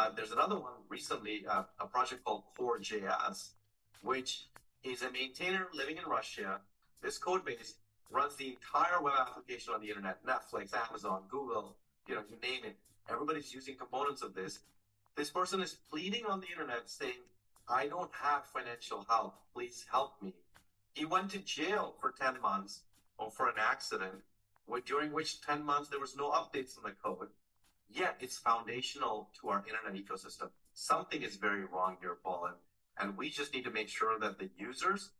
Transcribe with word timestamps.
Uh, 0.00 0.08
there's 0.16 0.32
another 0.32 0.58
one 0.58 0.72
recently, 0.88 1.44
uh, 1.46 1.62
a 1.78 1.86
project 1.86 2.24
called 2.24 2.44
Core.js, 2.56 3.50
which 4.00 4.46
is 4.82 5.02
a 5.02 5.10
maintainer 5.10 5.66
living 5.74 5.98
in 5.98 6.04
Russia. 6.08 6.58
This 7.02 7.18
code 7.18 7.44
base 7.44 7.74
runs 8.10 8.34
the 8.36 8.48
entire 8.48 9.02
web 9.02 9.12
application 9.20 9.74
on 9.74 9.82
the 9.82 9.88
internet, 9.88 10.24
Netflix, 10.24 10.72
Amazon, 10.72 11.24
Google, 11.28 11.76
you 12.08 12.14
know, 12.14 12.22
you 12.30 12.36
name 12.40 12.64
it. 12.64 12.78
Everybody's 13.10 13.52
using 13.52 13.76
components 13.76 14.22
of 14.22 14.32
this. 14.32 14.60
This 15.16 15.28
person 15.28 15.60
is 15.60 15.76
pleading 15.90 16.24
on 16.24 16.40
the 16.40 16.46
internet 16.46 16.88
saying, 16.88 17.20
I 17.68 17.86
don't 17.86 18.10
have 18.22 18.46
financial 18.46 19.04
help. 19.06 19.34
Please 19.52 19.84
help 19.92 20.14
me. 20.22 20.32
He 20.94 21.04
went 21.04 21.30
to 21.32 21.40
jail 21.40 21.94
for 22.00 22.14
10 22.18 22.40
months 22.40 22.84
for 23.36 23.48
an 23.48 23.56
accident, 23.58 24.22
during 24.86 25.12
which 25.12 25.42
10 25.42 25.62
months 25.62 25.90
there 25.90 26.00
was 26.00 26.16
no 26.16 26.30
updates 26.30 26.78
on 26.78 26.84
the 26.84 26.92
code. 27.04 27.28
Yet 27.92 28.16
it's 28.20 28.38
foundational 28.38 29.30
to 29.40 29.48
our 29.48 29.64
internet 29.66 29.94
ecosystem. 29.94 30.50
Something 30.74 31.22
is 31.22 31.36
very 31.36 31.64
wrong 31.64 31.96
here, 32.00 32.16
Paul, 32.22 32.46
and, 32.46 32.54
and 32.98 33.18
we 33.18 33.30
just 33.30 33.52
need 33.52 33.64
to 33.64 33.70
make 33.70 33.88
sure 33.88 34.18
that 34.20 34.38
the 34.38 34.48
users 34.56 35.10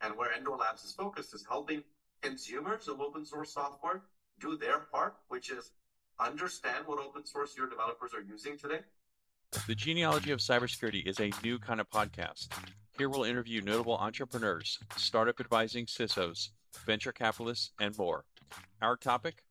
and 0.00 0.16
where 0.16 0.32
Endor 0.32 0.56
Labs 0.56 0.84
is 0.84 0.92
focused 0.92 1.34
is 1.34 1.44
helping 1.48 1.82
consumers 2.22 2.88
of 2.88 3.00
open 3.00 3.24
source 3.24 3.52
software 3.52 4.02
do 4.38 4.56
their 4.56 4.78
part, 4.78 5.16
which 5.28 5.50
is 5.50 5.72
understand 6.18 6.86
what 6.86 7.00
open 7.00 7.26
source 7.26 7.56
your 7.56 7.68
developers 7.68 8.12
are 8.14 8.22
using 8.22 8.56
today. 8.56 8.80
The 9.66 9.74
Genealogy 9.74 10.30
of 10.30 10.38
Cybersecurity 10.38 11.06
is 11.06 11.18
a 11.18 11.32
new 11.42 11.58
kind 11.58 11.80
of 11.80 11.90
podcast. 11.90 12.48
Here 12.96 13.08
we'll 13.08 13.24
interview 13.24 13.60
notable 13.60 13.96
entrepreneurs, 13.96 14.78
startup 14.96 15.40
advising 15.40 15.86
CISOs, 15.86 16.50
venture 16.86 17.12
capitalists, 17.12 17.72
and 17.80 17.96
more. 17.98 18.24
Our 18.80 18.96
topic 18.96 19.42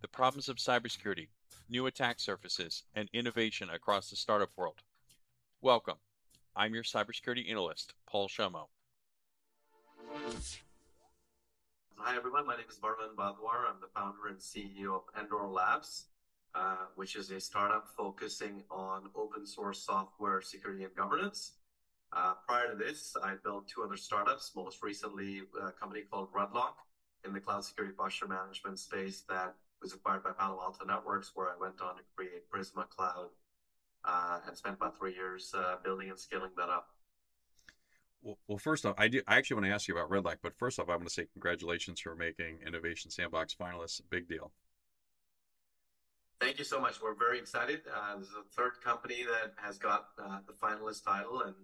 the 0.00 0.08
problems 0.08 0.48
of 0.48 0.56
cybersecurity, 0.56 1.28
new 1.68 1.86
attack 1.86 2.18
surfaces, 2.18 2.84
and 2.94 3.08
innovation 3.12 3.68
across 3.70 4.08
the 4.08 4.16
startup 4.16 4.50
world. 4.56 4.82
Welcome. 5.60 5.98
I'm 6.56 6.74
your 6.74 6.82
cybersecurity 6.82 7.50
analyst, 7.50 7.92
Paul 8.08 8.28
Shomo. 8.28 8.66
Hi, 11.96 12.16
everyone. 12.16 12.46
My 12.46 12.56
name 12.56 12.64
is 12.70 12.78
Varun 12.78 13.14
Badhwar. 13.16 13.68
I'm 13.68 13.80
the 13.80 13.88
founder 13.94 14.28
and 14.28 14.38
CEO 14.38 14.94
of 14.96 15.02
Endor 15.18 15.46
Labs, 15.46 16.06
uh, 16.54 16.86
which 16.96 17.16
is 17.16 17.30
a 17.30 17.40
startup 17.40 17.86
focusing 17.96 18.62
on 18.70 19.10
open 19.14 19.46
source 19.46 19.84
software 19.84 20.40
security 20.40 20.84
and 20.84 20.94
governance. 20.94 21.52
Uh, 22.12 22.32
prior 22.46 22.70
to 22.70 22.76
this, 22.76 23.14
I 23.22 23.34
built 23.44 23.68
two 23.68 23.82
other 23.82 23.96
startups, 23.96 24.52
most 24.56 24.82
recently 24.82 25.42
a 25.62 25.72
company 25.72 26.02
called 26.10 26.32
Redlock 26.32 26.76
in 27.26 27.34
the 27.34 27.40
cloud 27.40 27.64
security 27.64 27.94
posture 27.94 28.26
management 28.26 28.78
space 28.78 29.24
that 29.28 29.54
was 29.82 29.92
acquired 29.92 30.24
by 30.24 30.30
Palo 30.32 30.60
Alto 30.60 30.84
Networks, 30.84 31.32
where 31.34 31.48
I 31.48 31.56
went 31.60 31.80
on 31.80 31.96
to 31.96 32.02
create 32.16 32.50
Prisma 32.50 32.88
Cloud 32.88 33.28
uh, 34.04 34.40
and 34.46 34.56
spent 34.56 34.76
about 34.76 34.98
three 34.98 35.14
years 35.14 35.52
uh, 35.56 35.76
building 35.82 36.10
and 36.10 36.18
scaling 36.18 36.50
that 36.56 36.68
up. 36.68 36.88
Well, 38.22 38.38
well, 38.48 38.58
first 38.58 38.84
off, 38.84 38.96
I 38.98 39.08
do. 39.08 39.22
I 39.28 39.36
actually 39.36 39.54
want 39.54 39.66
to 39.66 39.72
ask 39.72 39.86
you 39.86 39.96
about 39.96 40.10
Redlock, 40.10 40.38
but 40.42 40.56
first 40.58 40.80
off, 40.80 40.88
I 40.88 40.96
want 40.96 41.06
to 41.06 41.12
say 41.12 41.26
congratulations 41.32 42.00
for 42.00 42.16
making 42.16 42.58
Innovation 42.66 43.10
Sandbox 43.10 43.54
finalists. 43.54 44.00
Big 44.10 44.28
deal. 44.28 44.50
Thank 46.40 46.58
you 46.58 46.64
so 46.64 46.80
much. 46.80 47.00
We're 47.02 47.14
very 47.14 47.38
excited. 47.38 47.82
Uh, 47.92 48.16
this 48.18 48.28
is 48.28 48.34
the 48.34 48.44
third 48.56 48.80
company 48.82 49.24
that 49.24 49.54
has 49.56 49.78
got 49.78 50.08
uh, 50.22 50.38
the 50.46 50.52
finalist 50.52 51.04
title, 51.04 51.42
and 51.42 51.54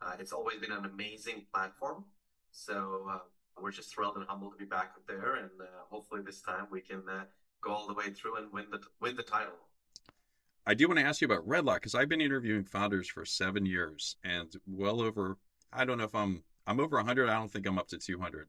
uh, 0.00 0.12
it's 0.18 0.32
always 0.32 0.58
been 0.58 0.72
an 0.72 0.84
amazing 0.84 1.46
platform. 1.52 2.04
So 2.50 3.06
uh, 3.10 3.18
we're 3.60 3.72
just 3.72 3.92
thrilled 3.92 4.16
and 4.16 4.26
humbled 4.26 4.52
to 4.52 4.58
be 4.58 4.64
back 4.64 4.92
up 4.96 5.06
there, 5.08 5.36
and 5.36 5.50
uh, 5.60 5.64
hopefully 5.90 6.22
this 6.24 6.40
time 6.40 6.66
we 6.70 6.80
can 6.80 7.02
uh, 7.08 7.24
go 7.60 7.72
all 7.72 7.86
the 7.86 7.94
way 7.94 8.10
through 8.10 8.36
and 8.36 8.52
win 8.52 8.66
the 8.70 8.80
win 9.00 9.16
the 9.16 9.22
title. 9.22 9.54
I 10.66 10.74
do 10.74 10.88
want 10.88 10.98
to 10.98 11.06
ask 11.06 11.20
you 11.20 11.26
about 11.26 11.46
Redlock 11.46 11.76
because 11.76 11.94
I've 11.94 12.08
been 12.08 12.20
interviewing 12.20 12.64
founders 12.64 13.08
for 13.08 13.24
seven 13.24 13.64
years 13.64 14.16
and 14.24 14.52
well 14.66 15.00
over 15.00 15.38
I 15.72 15.84
don't 15.84 15.98
know 15.98 16.04
if 16.04 16.14
I'm 16.14 16.42
I'm 16.66 16.80
over 16.80 16.96
100. 16.96 17.28
I 17.28 17.34
don't 17.34 17.50
think 17.50 17.66
I'm 17.66 17.78
up 17.78 17.88
to 17.88 17.98
200. 17.98 18.48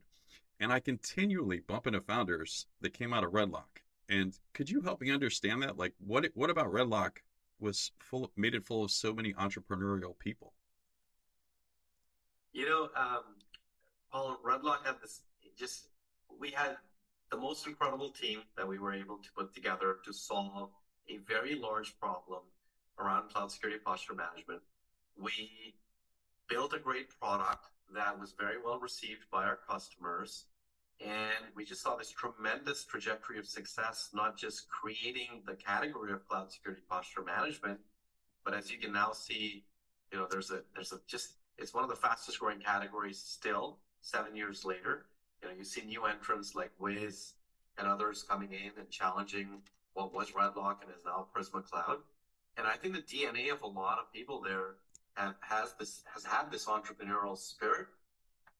And 0.60 0.72
I 0.72 0.80
continually 0.80 1.60
bump 1.60 1.86
into 1.86 2.00
founders 2.00 2.66
that 2.80 2.92
came 2.92 3.12
out 3.12 3.22
of 3.22 3.30
Redlock. 3.32 3.82
And 4.08 4.36
could 4.54 4.68
you 4.68 4.80
help 4.80 5.00
me 5.00 5.12
understand 5.12 5.62
that? 5.62 5.76
Like, 5.76 5.92
what 5.98 6.26
what 6.34 6.50
about 6.50 6.72
Redlock 6.72 7.18
was 7.60 7.92
full 7.98 8.32
made 8.36 8.54
it 8.54 8.66
full 8.66 8.84
of 8.84 8.90
so 8.90 9.12
many 9.12 9.34
entrepreneurial 9.34 10.18
people? 10.18 10.54
You 12.52 12.68
know, 12.68 12.88
um, 12.96 13.22
Paul 14.10 14.38
Redlock 14.44 14.84
had 14.84 14.96
this. 15.02 15.22
Just 15.56 15.88
we 16.40 16.50
had 16.50 16.76
the 17.30 17.36
most 17.36 17.66
incredible 17.66 18.10
team 18.10 18.40
that 18.56 18.66
we 18.66 18.78
were 18.78 18.94
able 18.94 19.18
to 19.18 19.28
put 19.36 19.54
together 19.54 19.96
to 20.04 20.12
solve 20.12 20.70
a 21.08 21.18
very 21.28 21.54
large 21.54 21.98
problem 21.98 22.40
around 22.98 23.30
cloud 23.30 23.50
security 23.50 23.80
posture 23.84 24.14
management. 24.14 24.60
We 25.16 25.74
built 26.48 26.72
a 26.74 26.78
great 26.78 27.08
product 27.20 27.66
that 27.94 28.18
was 28.18 28.34
very 28.38 28.56
well 28.62 28.78
received 28.78 29.30
by 29.30 29.44
our 29.44 29.58
customers. 29.68 30.46
And 31.00 31.54
we 31.54 31.64
just 31.64 31.82
saw 31.82 31.96
this 31.96 32.10
tremendous 32.10 32.84
trajectory 32.84 33.38
of 33.38 33.46
success, 33.46 34.10
not 34.12 34.36
just 34.36 34.68
creating 34.68 35.42
the 35.46 35.54
category 35.54 36.12
of 36.12 36.26
cloud 36.26 36.50
security 36.50 36.82
posture 36.88 37.22
management, 37.22 37.78
but 38.44 38.52
as 38.52 38.70
you 38.70 38.78
can 38.78 38.92
now 38.92 39.12
see, 39.12 39.64
you 40.12 40.18
know, 40.18 40.26
there's 40.28 40.50
a, 40.50 40.62
there's 40.74 40.92
a 40.92 40.98
just, 41.06 41.34
it's 41.56 41.72
one 41.72 41.84
of 41.84 41.90
the 41.90 41.96
fastest 41.96 42.40
growing 42.40 42.60
categories 42.60 43.18
still 43.18 43.78
seven 44.00 44.34
years 44.34 44.64
later. 44.64 45.06
You 45.42 45.48
know, 45.48 45.54
you 45.56 45.64
see 45.64 45.82
new 45.82 46.04
entrants 46.04 46.54
like 46.54 46.70
Wiz 46.78 47.34
and 47.78 47.86
others 47.86 48.24
coming 48.28 48.52
in 48.52 48.72
and 48.78 48.90
challenging 48.90 49.62
what 49.94 50.14
was 50.14 50.32
Redlock 50.32 50.82
and 50.82 50.90
is 50.96 51.04
now 51.04 51.26
Prisma 51.34 51.64
Cloud. 51.64 51.98
And 52.56 52.66
I 52.66 52.74
think 52.74 52.94
the 52.94 53.02
DNA 53.02 53.52
of 53.52 53.62
a 53.62 53.66
lot 53.66 53.98
of 53.98 54.12
people 54.12 54.40
there 54.42 54.74
have, 55.14 55.34
has 55.40 55.74
this 55.78 56.02
has 56.12 56.24
had 56.24 56.50
this 56.50 56.66
entrepreneurial 56.66 57.36
spirit, 57.36 57.86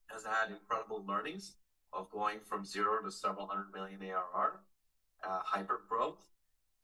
has 0.07 0.25
had 0.25 0.51
incredible 0.51 1.05
learnings 1.07 1.55
of 1.93 2.11
going 2.11 2.39
from 2.45 2.65
zero 2.65 3.03
to 3.03 3.11
several 3.11 3.47
hundred 3.47 3.73
million 3.75 4.01
ARR, 4.03 4.61
uh, 5.25 5.41
hyper 5.45 5.81
growth, 5.89 6.29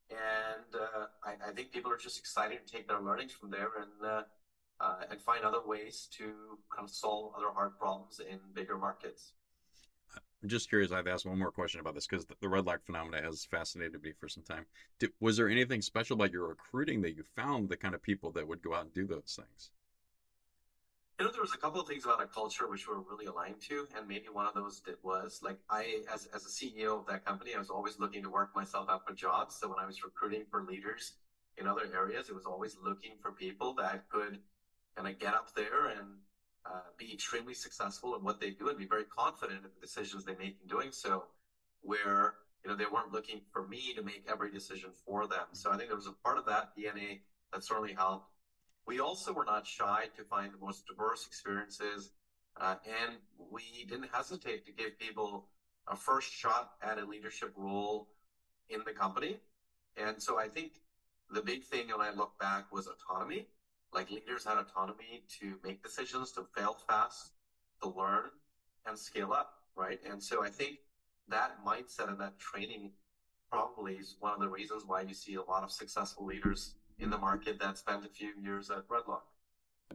and 0.09 0.81
uh, 0.81 1.05
I, 1.23 1.49
I, 1.49 1.51
think 1.53 1.71
people 1.71 1.91
are 1.91 1.97
just 1.97 2.19
excited 2.19 2.65
to 2.65 2.73
take 2.73 2.87
their 2.87 2.99
learnings 2.99 3.31
from 3.31 3.49
there 3.49 3.69
and 3.79 4.09
uh, 4.09 4.21
uh 4.79 4.95
and 5.09 5.21
find 5.21 5.45
other 5.45 5.65
ways 5.65 6.07
to 6.17 6.25
kind 6.73 6.83
of 6.83 6.89
solve 6.89 7.33
other 7.37 7.51
hard 7.53 7.77
problems 7.79 8.19
in 8.19 8.39
bigger 8.53 8.77
markets. 8.77 9.33
I'm 10.45 10.49
just 10.49 10.69
curious. 10.69 10.91
I've 10.91 11.07
asked 11.07 11.25
one 11.25 11.39
more 11.39 11.49
question 11.49 11.79
about 11.79 11.95
this 11.95 12.05
because 12.05 12.23
the, 12.27 12.35
the 12.39 12.45
Redlock 12.45 12.83
phenomena 12.85 13.19
has 13.19 13.45
fascinated 13.45 14.03
me 14.03 14.11
for 14.19 14.29
some 14.29 14.43
time. 14.43 14.67
Did, 14.99 15.09
was 15.19 15.37
there 15.37 15.49
anything 15.49 15.81
special 15.81 16.13
about 16.13 16.31
your 16.31 16.47
recruiting 16.47 17.01
that 17.01 17.15
you 17.15 17.23
found 17.35 17.67
the 17.67 17.75
kind 17.75 17.95
of 17.95 18.03
people 18.03 18.29
that 18.33 18.47
would 18.47 18.61
go 18.61 18.75
out 18.75 18.83
and 18.83 18.93
do 18.93 19.07
those 19.07 19.39
things? 19.39 19.71
You 21.17 21.25
know, 21.25 21.31
there 21.31 21.41
was 21.41 21.55
a 21.55 21.57
couple 21.57 21.81
of 21.81 21.87
things 21.87 22.05
about 22.05 22.19
our 22.19 22.27
culture 22.27 22.69
which 22.69 22.87
were 22.87 22.99
really 22.99 23.25
aligned 23.25 23.59
to, 23.69 23.87
and 23.97 24.07
maybe 24.07 24.25
one 24.31 24.45
of 24.45 24.53
those 24.53 24.81
did 24.81 24.97
was 25.01 25.39
like 25.41 25.57
I, 25.67 26.01
as 26.13 26.27
as 26.27 26.45
a 26.45 26.49
CEO 26.49 26.99
of 26.99 27.07
that 27.07 27.25
company, 27.25 27.55
I 27.55 27.57
was 27.57 27.71
always 27.71 27.97
looking 27.97 28.21
to 28.21 28.29
work 28.29 28.55
myself 28.55 28.87
up 28.87 29.03
for 29.07 29.15
jobs. 29.15 29.55
So 29.55 29.67
when 29.67 29.79
I 29.79 29.87
was 29.87 30.03
recruiting 30.03 30.43
for 30.51 30.63
leaders 30.63 31.13
in 31.57 31.65
other 31.65 31.89
areas, 31.91 32.29
it 32.29 32.35
was 32.35 32.45
always 32.45 32.77
looking 32.83 33.13
for 33.19 33.31
people 33.31 33.73
that 33.79 34.07
could 34.09 34.37
kind 34.95 35.07
of 35.07 35.17
get 35.17 35.33
up 35.33 35.55
there 35.55 35.87
and 35.87 36.17
uh, 36.65 36.79
be 36.97 37.13
extremely 37.13 37.53
successful 37.53 38.15
in 38.15 38.23
what 38.23 38.39
they 38.39 38.49
do 38.51 38.69
and 38.69 38.77
be 38.77 38.85
very 38.85 39.03
confident 39.05 39.59
in 39.63 39.69
the 39.73 39.79
decisions 39.81 40.23
they 40.23 40.35
make 40.35 40.57
in 40.61 40.67
doing 40.67 40.91
so, 40.91 41.25
where 41.81 42.35
you 42.63 42.69
know 42.69 42.75
they 42.75 42.85
weren't 42.85 43.11
looking 43.11 43.41
for 43.51 43.67
me 43.67 43.93
to 43.93 44.01
make 44.01 44.23
every 44.27 44.49
decision 44.51 44.89
for 45.05 45.27
them. 45.27 45.45
So 45.53 45.71
I 45.71 45.77
think 45.77 45.89
there 45.89 45.97
was 45.97 46.07
a 46.07 46.15
part 46.23 46.37
of 46.37 46.45
that 46.45 46.75
DNA 46.75 47.21
that 47.53 47.63
certainly 47.63 47.93
helped. 47.93 48.29
We 48.85 48.99
also 48.99 49.33
were 49.33 49.45
not 49.45 49.65
shy 49.65 50.07
to 50.15 50.23
find 50.23 50.53
the 50.53 50.57
most 50.57 50.85
diverse 50.87 51.25
experiences, 51.25 52.11
uh, 52.59 52.75
and 52.85 53.17
we 53.37 53.85
didn't 53.87 54.09
hesitate 54.13 54.65
to 54.65 54.71
give 54.71 54.97
people 54.99 55.47
a 55.87 55.95
first 55.95 56.31
shot 56.31 56.71
at 56.81 56.97
a 56.97 57.05
leadership 57.05 57.51
role 57.55 58.07
in 58.69 58.81
the 58.85 58.91
company. 58.91 59.37
And 59.97 60.21
so 60.21 60.37
I 60.37 60.47
think 60.47 60.71
the 61.29 61.41
big 61.41 61.63
thing 61.63 61.87
when 61.89 62.01
I 62.01 62.11
look 62.11 62.37
back 62.39 62.71
was 62.71 62.87
autonomy 62.87 63.47
like 63.95 64.11
leaders 64.11 64.45
had 64.45 64.57
autonomy 64.57 65.23
to 65.39 65.55
make 65.63 65.81
decisions, 65.81 66.31
to 66.33 66.45
fail 66.55 66.77
fast, 66.87 67.31
to 67.81 67.89
learn 67.89 68.25
and 68.85 68.97
scale 68.97 69.31
up, 69.33 69.53
right? 69.75 69.99
And 70.09 70.21
so 70.21 70.43
I 70.43 70.49
think 70.49 70.79
that 71.29 71.65
mindset 71.65 72.09
and 72.09 72.19
that 72.19 72.37
training 72.37 72.91
probably 73.49 73.93
is 73.93 74.17
one 74.19 74.33
of 74.33 74.39
the 74.39 74.49
reasons 74.49 74.83
why 74.85 75.01
you 75.01 75.13
see 75.13 75.35
a 75.35 75.41
lot 75.41 75.63
of 75.63 75.71
successful 75.71 76.25
leaders 76.25 76.75
in 76.99 77.09
the 77.09 77.17
market 77.17 77.59
that 77.59 77.77
spent 77.77 78.05
a 78.05 78.09
few 78.09 78.31
years 78.41 78.69
at 78.69 78.87
Redlock. 78.87 79.21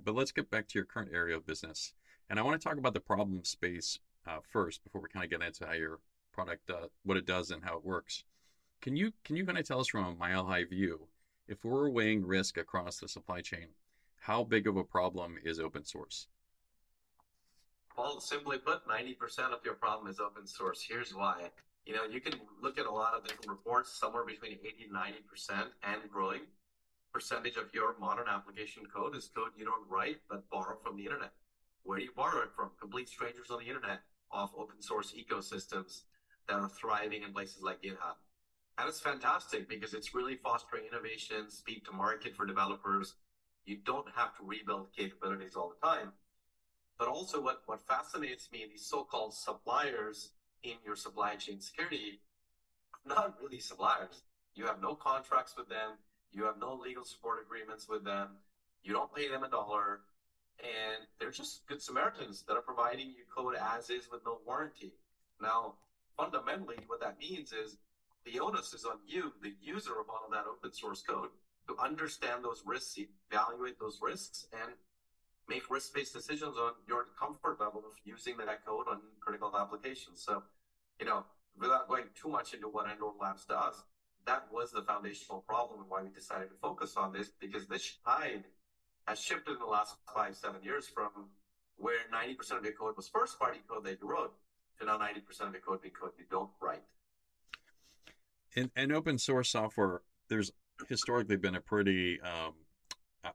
But 0.05 0.15
let's 0.15 0.33
get 0.33 0.51
back 0.51 0.69
to 0.69 0.79
your 0.79 0.87
current 0.87 1.11
area 1.13 1.37
of 1.37 1.47
business. 1.47 1.93
And 2.29 2.39
I 2.39 2.43
want 2.43 2.61
to 2.61 2.67
talk 2.67 2.79
about 2.79 2.95
the 2.95 3.01
problem 3.01 3.45
space 3.45 3.99
uh, 4.27 4.39
first 4.43 4.85
before 4.85 5.01
we 5.01 5.09
kind 5.09 5.25
of 5.25 5.31
get 5.31 5.47
into 5.47 5.67
how 5.67 5.73
your 5.73 5.99
product, 6.33 6.71
uh, 6.71 6.87
what 7.05 7.17
it 7.17 7.27
does 7.27 7.51
and 7.51 7.65
how 7.65 7.77
it 7.77 7.85
works. 7.85 8.25
Can 8.81 8.97
you 8.97 9.13
can 9.25 9.37
you 9.37 9.45
kind 9.45 9.59
of 9.59 9.67
tell 9.67 9.81
us 9.81 9.89
from 9.89 10.07
a 10.07 10.15
mile 10.15 10.47
high 10.47 10.65
view, 10.65 11.09
if 11.47 11.65
we're 11.65 11.91
weighing 11.91 12.25
risk 12.25 12.57
across 12.57 12.99
the 12.99 13.09
supply 13.09 13.41
chain, 13.41 13.67
how 14.21 14.45
big 14.45 14.69
of 14.69 14.77
a 14.77 14.85
problem 14.85 15.37
is 15.45 15.59
open 15.59 15.85
source? 15.85 16.29
Well, 17.97 18.21
simply 18.21 18.59
put, 18.59 18.87
90% 18.87 19.17
of 19.53 19.65
your 19.65 19.75
problem 19.75 20.11
is 20.11 20.21
open 20.21 20.47
source. 20.47 20.85
Here's 20.87 21.15
why. 21.15 21.49
You 21.87 21.95
know, 21.95 22.05
you 22.05 22.21
can 22.21 22.35
look 22.63 22.79
at 22.79 22.87
a 22.87 22.91
lot 22.91 23.15
of 23.15 23.25
different 23.25 23.51
reports, 23.51 23.99
somewhere 23.99 24.25
between 24.25 24.53
80 24.53 24.85
and 24.85 24.95
90% 24.95 25.65
and 25.83 26.11
growing. 26.11 26.43
percentage 27.13 27.57
of 27.57 27.73
your 27.75 27.97
modern 27.99 28.29
application 28.29 28.85
code 28.87 29.17
is 29.17 29.29
code 29.35 29.51
you 29.57 29.65
don't 29.65 29.89
write 29.91 30.19
but 30.29 30.49
borrow 30.51 30.77
from 30.85 30.97
the 30.97 31.05
internet. 31.05 31.33
Where 31.83 31.99
do 31.99 32.05
you 32.05 32.13
borrow 32.15 32.43
it 32.43 32.51
from? 32.55 32.71
Complete 32.79 33.09
strangers 33.09 33.51
on 33.51 33.59
the 33.59 33.67
internet 33.67 34.01
off 34.31 34.53
open 34.57 34.81
source 34.81 35.13
ecosystems 35.19 36.03
that 36.49 36.61
are 36.61 36.69
thriving 36.69 37.23
in 37.23 37.33
places 37.33 37.63
like 37.63 37.83
GitHub. 37.83 38.21
And 38.79 38.89
it's 38.89 39.01
fantastic 39.01 39.69
because 39.69 39.93
it's 39.93 40.15
really 40.15 40.37
fostering 40.37 40.85
innovation, 40.87 41.51
speed 41.51 41.83
to 41.87 41.93
market 41.93 42.37
for 42.37 42.47
developers. 42.47 43.15
You 43.65 43.79
don't 43.85 44.07
have 44.17 44.37
to 44.39 44.45
rebuild 44.45 44.89
capabilities 44.97 45.55
all 45.57 45.73
the 45.73 45.87
time. 45.87 46.13
But 46.99 47.09
also 47.09 47.41
what, 47.41 47.63
what 47.67 47.81
fascinates 47.87 48.49
me, 48.53 48.67
these 48.69 48.87
so-called 48.87 49.35
suppliers 49.35 50.33
in 50.63 50.75
your 50.85 50.97
supply 50.97 51.37
chain 51.37 51.61
security, 51.61 52.21
are 52.93 53.15
not 53.15 53.37
really 53.43 53.61
suppliers. 53.61 54.23
You 54.55 54.67
have 54.67 54.83
no 54.83 54.95
contracts 54.95 55.55
with 55.57 55.69
them. 55.69 55.93
You 56.33 56.45
have 56.45 56.59
no 56.59 56.75
legal 56.75 57.05
support 57.05 57.39
agreements 57.45 57.89
with 57.89 58.05
them. 58.05 58.29
You 58.83 58.93
don't 58.93 59.15
pay 59.15 59.29
them 59.29 59.45
a 59.45 59.49
dollar. 59.49 60.01
And 60.61 61.07
they're 61.19 61.31
just 61.31 61.67
good 61.67 61.81
Samaritans 61.81 62.45
that 62.47 62.55
are 62.55 62.63
providing 62.63 63.09
you 63.09 63.25
code 63.35 63.55
as 63.57 63.89
is 63.89 64.11
with 64.13 64.21
no 64.27 64.39
warranty. 64.47 64.93
Now, 65.41 65.75
fundamentally, 66.17 66.77
what 66.87 67.01
that 67.01 67.19
means 67.19 67.53
is 67.53 67.79
the 68.27 68.41
onus 68.41 68.75
is 68.75 68.85
on 68.85 68.99
you, 69.07 69.33
the 69.43 69.55
user 69.63 69.93
of 69.99 70.11
all 70.11 70.27
of 70.27 70.33
that 70.33 70.45
open 70.47 70.73
source 70.75 71.03
code, 71.03 71.31
to 71.71 71.83
understand 71.83 72.45
those 72.45 72.63
risks, 72.67 72.99
evaluate 73.31 73.79
those 73.79 74.01
risks, 74.03 74.47
and 74.53 74.73
make 75.49 75.71
risk-based 75.71 76.13
decisions 76.13 76.57
on 76.57 76.73
your 76.89 77.07
comfort 77.19 77.61
level 77.61 77.81
of 77.81 77.95
using 78.05 78.37
that 78.39 78.65
code 78.67 78.87
on 78.91 78.99
critical 79.21 79.53
applications. 79.57 80.23
So, 80.23 80.43
you 80.99 81.07
know, 81.07 81.25
without 81.59 81.89
going 81.89 82.05
too 82.21 82.29
much 82.29 82.55
into 82.55 82.69
what 82.69 82.87
Endor 82.91 83.13
Labs 83.21 83.45
does, 83.45 83.83
that 84.27 84.47
was 84.53 84.71
the 84.73 84.83
foundational 84.83 85.41
problem 85.47 85.81
and 85.81 85.91
why 85.91 86.03
we 86.03 86.11
decided 86.11 86.49
to 86.51 86.57
focus 86.61 86.97
on 86.97 87.13
this 87.13 87.31
because 87.41 87.67
this 87.67 87.99
tide 88.05 88.45
has 89.07 89.21
shifted 89.21 89.53
in 89.53 89.59
the 89.59 89.67
last 89.67 89.97
five, 90.15 90.37
seven 90.37 90.63
years 90.63 90.87
from 90.87 91.11
where 91.77 91.99
90% 92.13 92.59
of 92.59 92.65
your 92.65 92.75
code 92.75 92.97
was 92.97 93.09
first 93.09 93.39
party 93.39 93.61
code 93.69 93.85
that 93.85 93.99
you 94.03 94.09
wrote 94.09 94.35
to 94.79 94.87
now 94.87 94.99
90% 94.99 95.19
of 95.47 95.53
your 95.53 95.63
code 95.63 95.83
being 95.83 95.95
code 95.95 96.11
you 96.19 96.25
don't 96.31 96.51
write. 96.61 96.83
In, 98.55 98.71
in 98.77 98.93
open 98.93 99.19
source 99.19 99.51
software, 99.51 100.03
there's 100.29 100.53
historically 100.89 101.37
been 101.37 101.57
a 101.57 101.61
pretty, 101.61 102.21
um, 102.23 102.55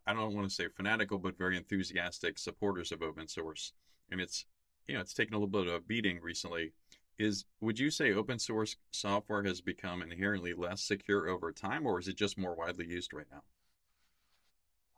I 0.05 0.13
don't 0.13 0.33
want 0.33 0.47
to 0.47 0.53
say 0.53 0.67
fanatical, 0.75 1.17
but 1.17 1.37
very 1.37 1.57
enthusiastic 1.57 2.37
supporters 2.39 2.91
of 2.91 3.01
open 3.01 3.27
source. 3.27 3.73
And 4.11 4.19
it's, 4.19 4.45
you 4.87 4.95
know, 4.95 5.01
it's 5.01 5.13
taken 5.13 5.33
a 5.33 5.37
little 5.37 5.47
bit 5.47 5.67
of 5.67 5.73
a 5.73 5.79
beating 5.79 6.19
recently. 6.21 6.73
Is 7.17 7.45
would 7.61 7.79
you 7.79 7.89
say 7.89 8.13
open 8.13 8.39
source 8.39 8.75
software 8.91 9.43
has 9.43 9.61
become 9.61 10.01
inherently 10.01 10.53
less 10.53 10.81
secure 10.81 11.29
over 11.29 11.51
time 11.51 11.85
or 11.85 11.99
is 11.99 12.07
it 12.09 12.17
just 12.17 12.37
more 12.37 12.55
widely 12.55 12.85
used 12.85 13.13
right 13.13 13.27
now? 13.31 13.41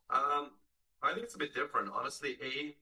Um, 0.09 0.51
i 1.03 1.11
think 1.13 1.25
it's 1.25 1.35
a 1.35 1.37
bit 1.37 1.53
different. 1.53 1.91
Honestly 1.93 2.37
a 2.41 2.75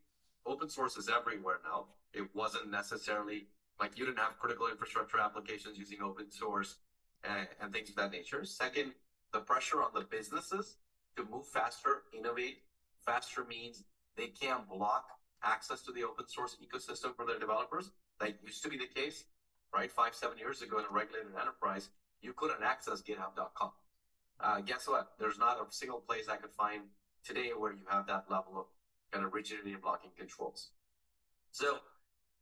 open 0.49 0.69
source 0.69 0.95
is 0.95 1.09
everywhere 1.09 1.59
now. 1.65 1.87
It 2.13 2.33
wasn't 2.33 2.71
necessarily 2.71 3.47
like 3.79 3.97
you 3.97 4.05
didn't 4.05 4.19
have 4.19 4.39
critical 4.39 4.67
infrastructure 4.67 5.19
applications 5.19 5.77
using 5.77 6.01
open 6.01 6.31
source 6.31 6.77
and, 7.23 7.47
and 7.61 7.73
things 7.73 7.89
of 7.89 7.95
that 7.95 8.11
nature. 8.11 8.45
Second 8.45 8.93
the 9.35 9.41
pressure 9.41 9.83
on 9.83 9.89
the 9.93 10.05
businesses 10.09 10.77
to 11.17 11.27
move 11.29 11.45
faster 11.45 12.03
innovate 12.17 12.59
faster 13.05 13.43
means 13.43 13.83
they 14.15 14.27
can't 14.27 14.65
block 14.69 15.03
access 15.43 15.81
to 15.81 15.91
the 15.91 16.03
open 16.03 16.25
source 16.25 16.55
ecosystem 16.63 17.13
for 17.13 17.25
their 17.25 17.37
developers 17.37 17.91
that 18.21 18.33
used 18.41 18.63
to 18.63 18.69
be 18.69 18.77
the 18.77 18.87
case, 18.87 19.25
right? 19.73 19.91
Five, 19.91 20.15
seven 20.15 20.37
years 20.37 20.61
ago 20.61 20.79
in 20.79 20.85
a 20.85 20.89
regulated 20.89 21.31
enterprise, 21.39 21.89
you 22.21 22.31
couldn't 22.31 22.63
access 22.63 23.01
github.com. 23.01 23.71
Uh, 24.39 24.61
guess 24.61 24.87
what? 24.87 25.11
There's 25.19 25.37
not 25.37 25.57
a 25.59 25.65
single 25.69 25.99
place 25.99 26.29
I 26.29 26.37
could 26.37 26.51
find 26.51 26.83
today 27.25 27.49
where 27.57 27.73
you 27.73 27.83
have 27.89 28.07
that 28.07 28.25
level 28.29 28.53
of 28.57 28.65
kind 29.11 29.25
of 29.25 29.33
rigidity 29.33 29.73
and 29.73 29.81
blocking 29.81 30.11
controls. 30.17 30.69
So 31.51 31.79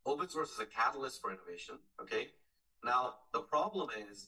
open 0.05 0.29
source 0.29 0.51
is 0.51 0.59
a 0.59 0.65
catalyst 0.67 1.21
for 1.21 1.31
innovation. 1.31 1.79
Okay. 1.99 2.27
Now 2.83 3.15
the 3.33 3.39
problem 3.39 3.89
is 4.11 4.27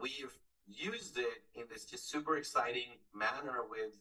we've 0.00 0.32
used 0.66 1.18
it 1.18 1.44
in 1.54 1.64
this 1.72 1.84
just 1.84 2.10
super 2.10 2.36
exciting 2.36 2.98
manner 3.14 3.60
with 3.68 3.98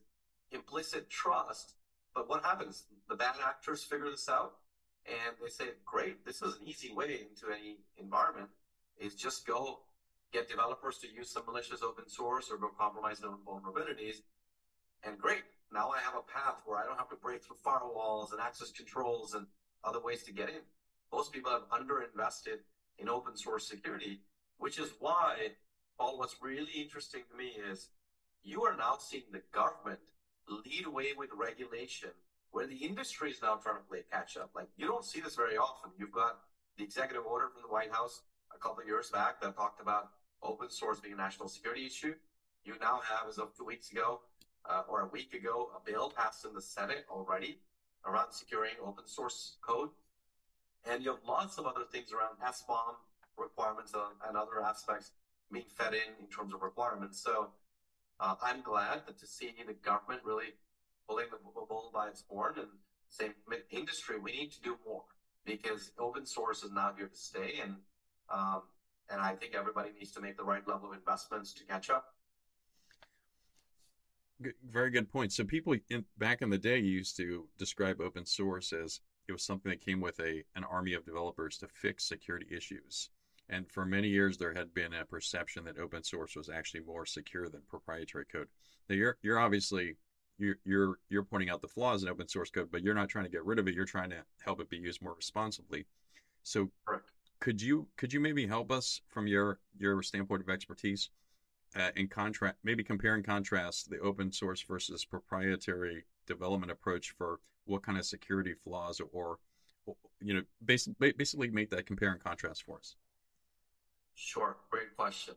implicit 0.52 1.10
trust. 1.10 1.74
But 2.14 2.30
what 2.30 2.44
happens? 2.44 2.86
The 3.10 3.16
bad 3.16 3.36
actors 3.46 3.84
figure 3.84 4.10
this 4.10 4.30
out 4.30 4.54
and 5.06 5.36
they 5.42 5.50
say, 5.50 5.72
great, 5.86 6.26
this 6.26 6.42
is 6.42 6.56
an 6.56 6.68
easy 6.68 6.92
way 6.94 7.28
into 7.30 7.54
any 7.54 7.78
environment 7.98 8.50
is 8.98 9.14
just 9.16 9.46
go 9.46 9.80
get 10.34 10.50
developers 10.50 10.98
to 11.00 11.08
use 11.08 11.30
some 11.30 11.44
malicious 11.46 11.84
open 11.84 12.08
source 12.08 12.50
or 12.52 12.58
go 12.58 12.70
compromise 12.78 13.22
known 13.22 13.38
vulnerabilities. 13.48 14.18
And 15.04 15.20
great, 15.20 15.44
now 15.72 15.90
I 15.90 16.00
have 16.00 16.16
a 16.16 16.22
path 16.22 16.62
where 16.66 16.78
I 16.78 16.86
don't 16.86 16.98
have 16.98 17.10
to 17.10 17.16
break 17.16 17.44
through 17.44 17.58
firewalls 17.66 18.32
and 18.32 18.42
access 18.42 18.72
controls 18.72 19.34
and 19.34 19.46
other 19.84 20.02
ways 20.02 20.24
to 20.24 20.34
get 20.34 20.50
in. 20.50 20.64
Most 21.14 21.32
people 21.32 21.52
have 21.52 21.70
underinvested 21.70 22.60
in 22.98 23.10
open 23.10 23.38
source 23.38 23.68
security, 23.68 24.22
which 24.58 24.80
is 24.80 24.90
why, 25.00 25.50
Paul, 25.98 26.18
what's 26.18 26.36
really 26.42 26.72
interesting 26.76 27.22
to 27.32 27.38
me 27.38 27.54
is 27.72 27.90
you 28.44 28.64
are 28.64 28.76
now 28.76 28.98
seeing 29.00 29.24
the 29.32 29.42
government 29.52 30.00
lead 30.48 30.86
away 30.86 31.14
with 31.18 31.30
regulation 31.36 32.10
where 32.52 32.68
the 32.68 32.76
industry 32.76 33.32
is 33.32 33.42
now 33.42 33.56
trying 33.56 33.78
to 33.78 33.84
play 33.90 34.04
catch 34.12 34.38
up. 34.38 34.52
Like 34.56 34.68
you 34.78 34.88
don't 34.88 35.06
see 35.06 35.20
this 35.20 35.36
very 35.36 35.58
often. 35.58 35.92
You've 35.98 36.12
got 36.12 36.40
the 36.78 36.84
executive 36.84 37.26
order 37.26 37.48
from 37.48 37.62
the 37.62 37.68
White 37.68 37.92
House 37.92 38.22
a 38.54 38.58
couple 38.58 38.82
of 38.82 38.88
years 38.88 39.10
back 39.10 39.42
that 39.42 39.56
talked 39.56 39.82
about 39.82 40.10
open 40.44 40.70
source 40.70 41.00
being 41.00 41.14
a 41.14 41.18
national 41.18 41.48
security 41.48 41.86
issue. 41.86 42.14
You 42.64 42.74
now 42.82 43.02
have, 43.10 43.28
as 43.30 43.38
of 43.38 43.56
two 43.58 43.66
weeks 43.66 43.92
ago 43.92 44.22
uh, 44.70 44.84
or 44.88 45.02
a 45.02 45.08
week 45.08 45.34
ago, 45.34 45.70
a 45.76 45.92
bill 45.92 46.12
passed 46.16 46.46
in 46.46 46.54
the 46.54 46.62
Senate 46.62 47.06
already 47.10 47.60
around 48.06 48.32
securing 48.32 48.74
open 48.84 49.08
source 49.08 49.58
code. 49.62 49.90
And 50.90 51.04
you 51.04 51.12
have 51.12 51.20
lots 51.28 51.58
of 51.58 51.66
other 51.66 51.86
things 51.92 52.12
around 52.12 52.38
SBOM 52.46 52.96
requirements 53.38 53.94
and 54.28 54.38
other 54.38 54.62
aspects 54.62 55.12
being 55.52 55.66
fed 55.78 55.94
in 55.94 56.24
in 56.24 56.28
terms 56.30 56.54
of 56.54 56.62
requirements. 56.62 57.22
So 57.24 57.50
uh, 58.20 58.36
I'm 58.42 58.62
glad 58.62 59.02
that 59.08 59.20
to 59.20 59.28
see 59.28 59.54
the 59.66 59.74
government 59.74 60.22
really 60.26 60.54
pulling 61.08 61.28
the 61.32 61.38
bull 61.38 61.92
by 61.94 62.08
its 62.08 62.24
horn 62.28 62.56
and 62.58 62.68
saying, 63.10 63.34
industry, 63.72 64.18
we 64.20 64.32
need 64.32 64.52
to 64.52 64.62
do 64.62 64.78
more 64.86 65.04
because 65.46 65.92
open 66.00 66.26
source 66.26 66.64
is 66.64 66.72
not 66.72 66.96
here 66.98 67.08
to 67.08 67.18
stay. 67.18 67.60
And, 67.62 67.76
um, 68.30 68.64
and 69.10 69.22
I 69.22 69.36
think 69.36 69.54
everybody 69.56 69.90
needs 69.98 70.12
to 70.14 70.22
make 70.22 70.38
the 70.38 70.44
right 70.44 70.68
level 70.68 70.90
of 70.90 70.98
investments 70.98 71.54
to 71.54 71.64
catch 71.66 71.90
up. 71.90 72.16
Very 74.70 74.90
good 74.90 75.10
point. 75.10 75.32
So 75.32 75.44
people 75.44 75.76
in, 75.90 76.04
back 76.18 76.42
in 76.42 76.50
the 76.50 76.58
day 76.58 76.80
used 76.80 77.16
to 77.18 77.48
describe 77.58 78.02
open 78.02 78.26
source 78.26 78.74
as 78.74 79.00
it 79.28 79.32
was 79.32 79.44
something 79.44 79.70
that 79.70 79.82
came 79.82 80.02
with 80.02 80.20
a 80.20 80.44
an 80.56 80.66
army 80.66 80.94
of 80.94 81.06
developers 81.06 81.58
to 81.60 81.68
fix 81.68 82.08
security 82.08 82.48
issues. 82.56 83.10
And 83.50 83.70
for 83.72 83.86
many 83.86 84.08
years, 84.08 84.38
there 84.38 84.54
had 84.54 84.74
been 84.74 84.94
a 84.94 85.06
perception 85.06 85.64
that 85.66 85.78
open 85.78 86.04
source 86.04 86.36
was 86.36 86.50
actually 86.50 86.82
more 86.82 87.06
secure 87.06 87.48
than 87.48 87.62
proprietary 87.70 88.26
code. 88.26 88.48
Now, 88.90 88.96
you're 88.96 89.18
you're 89.22 89.40
obviously 89.40 89.98
you're 90.38 90.58
you're 90.66 91.00
you're 91.10 91.24
pointing 91.24 91.50
out 91.50 91.62
the 91.62 91.68
flaws 91.68 92.04
in 92.04 92.10
open 92.10 92.28
source 92.28 92.50
code, 92.50 92.70
but 92.72 92.84
you're 92.84 92.96
not 92.96 93.10
trying 93.10 93.26
to 93.26 93.32
get 93.32 93.46
rid 93.46 93.60
of 93.60 93.68
it. 93.68 93.76
You're 93.76 93.86
trying 93.86 94.10
to 94.12 94.24
help 94.44 94.60
it 94.62 94.70
be 94.70 94.78
used 94.78 95.02
more 95.02 95.14
responsibly. 95.14 95.86
So, 96.44 96.72
Correct. 96.86 97.10
could 97.40 97.62
you 97.62 97.88
could 97.98 98.14
you 98.14 98.20
maybe 98.20 98.48
help 98.48 98.72
us 98.72 99.02
from 99.08 99.28
your 99.28 99.60
your 99.78 100.02
standpoint 100.02 100.42
of 100.42 100.50
expertise 100.50 101.10
uh, 101.76 101.92
in 101.96 102.08
contrast, 102.08 102.56
maybe 102.64 102.84
compare 102.84 103.16
and 103.16 103.26
contrast 103.26 103.90
the 103.90 104.00
open 104.00 104.32
source 104.32 104.62
versus 104.62 105.06
proprietary 105.06 106.06
development 106.26 106.72
approach 106.72 107.12
for 107.18 107.40
what 107.66 107.84
kind 107.84 107.98
of 107.98 108.06
security 108.06 108.54
flaws 108.54 109.00
or, 109.00 109.38
or 109.86 109.96
you 110.22 110.34
know 110.34 110.42
basically 110.64 111.12
basically 111.12 111.50
make 111.50 111.70
that 111.70 111.86
compare 111.86 112.12
and 112.12 112.24
contrast 112.24 112.64
for 112.64 112.78
us. 112.78 112.96
Sure, 114.16 114.58
great 114.70 114.96
question. 114.96 115.36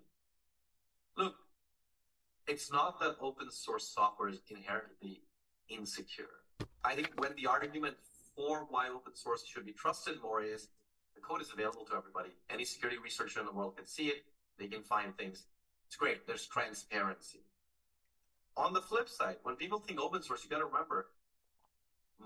Look, 1.16 1.35
it's 2.47 2.73
not 2.73 3.00
that 3.00 3.16
open 3.20 3.50
source 3.50 3.88
software 3.88 4.28
is 4.28 4.40
inherently 4.49 5.23
insecure. 5.68 6.26
I 6.85 6.94
think 6.94 7.11
when 7.16 7.32
the 7.37 7.47
argument 7.47 7.97
for 8.35 8.66
why 8.70 8.88
open 8.88 9.14
source 9.14 9.44
should 9.44 9.66
be 9.66 9.73
trusted 9.73 10.23
more 10.23 10.42
is 10.42 10.68
the 11.14 11.20
code 11.20 11.42
is 11.42 11.52
available 11.52 11.85
to 11.87 11.97
everybody. 11.97 12.30
Any 12.49 12.64
security 12.64 12.99
researcher 13.02 13.40
in 13.40 13.47
the 13.47 13.52
world 13.52 13.76
can 13.76 13.87
see 13.87 14.06
it. 14.06 14.25
They 14.58 14.68
can 14.68 14.82
find 14.82 15.16
things. 15.16 15.44
It's 15.87 15.97
great. 15.97 16.26
There's 16.26 16.47
transparency. 16.47 17.40
On 18.56 18.73
the 18.73 18.80
flip 18.80 19.08
side, 19.08 19.37
when 19.42 19.56
people 19.56 19.80
think 19.80 20.00
open 20.00 20.23
source, 20.23 20.44
you 20.44 20.50
got 20.50 20.58
to 20.58 20.66
remember 20.66 21.08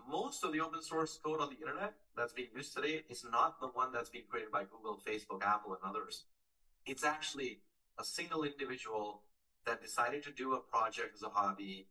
most 0.08 0.44
of 0.44 0.52
the 0.52 0.60
open 0.60 0.82
source 0.82 1.18
code 1.22 1.40
on 1.40 1.50
the 1.50 1.56
internet 1.56 1.94
that's 2.16 2.32
being 2.32 2.48
used 2.54 2.74
today 2.74 3.02
is 3.08 3.24
not 3.30 3.60
the 3.60 3.68
one 3.68 3.92
that's 3.92 4.08
being 4.08 4.24
created 4.28 4.50
by 4.50 4.64
Google, 4.64 5.00
Facebook, 5.06 5.42
Apple, 5.42 5.72
and 5.72 5.82
others. 5.84 6.24
It's 6.86 7.04
actually 7.04 7.60
a 7.98 8.04
single 8.04 8.42
individual 8.44 9.22
that 9.66 9.82
decided 9.82 10.22
to 10.24 10.32
do 10.32 10.54
a 10.54 10.58
project 10.60 11.14
as 11.14 11.22
a 11.22 11.28
hobby. 11.28 11.86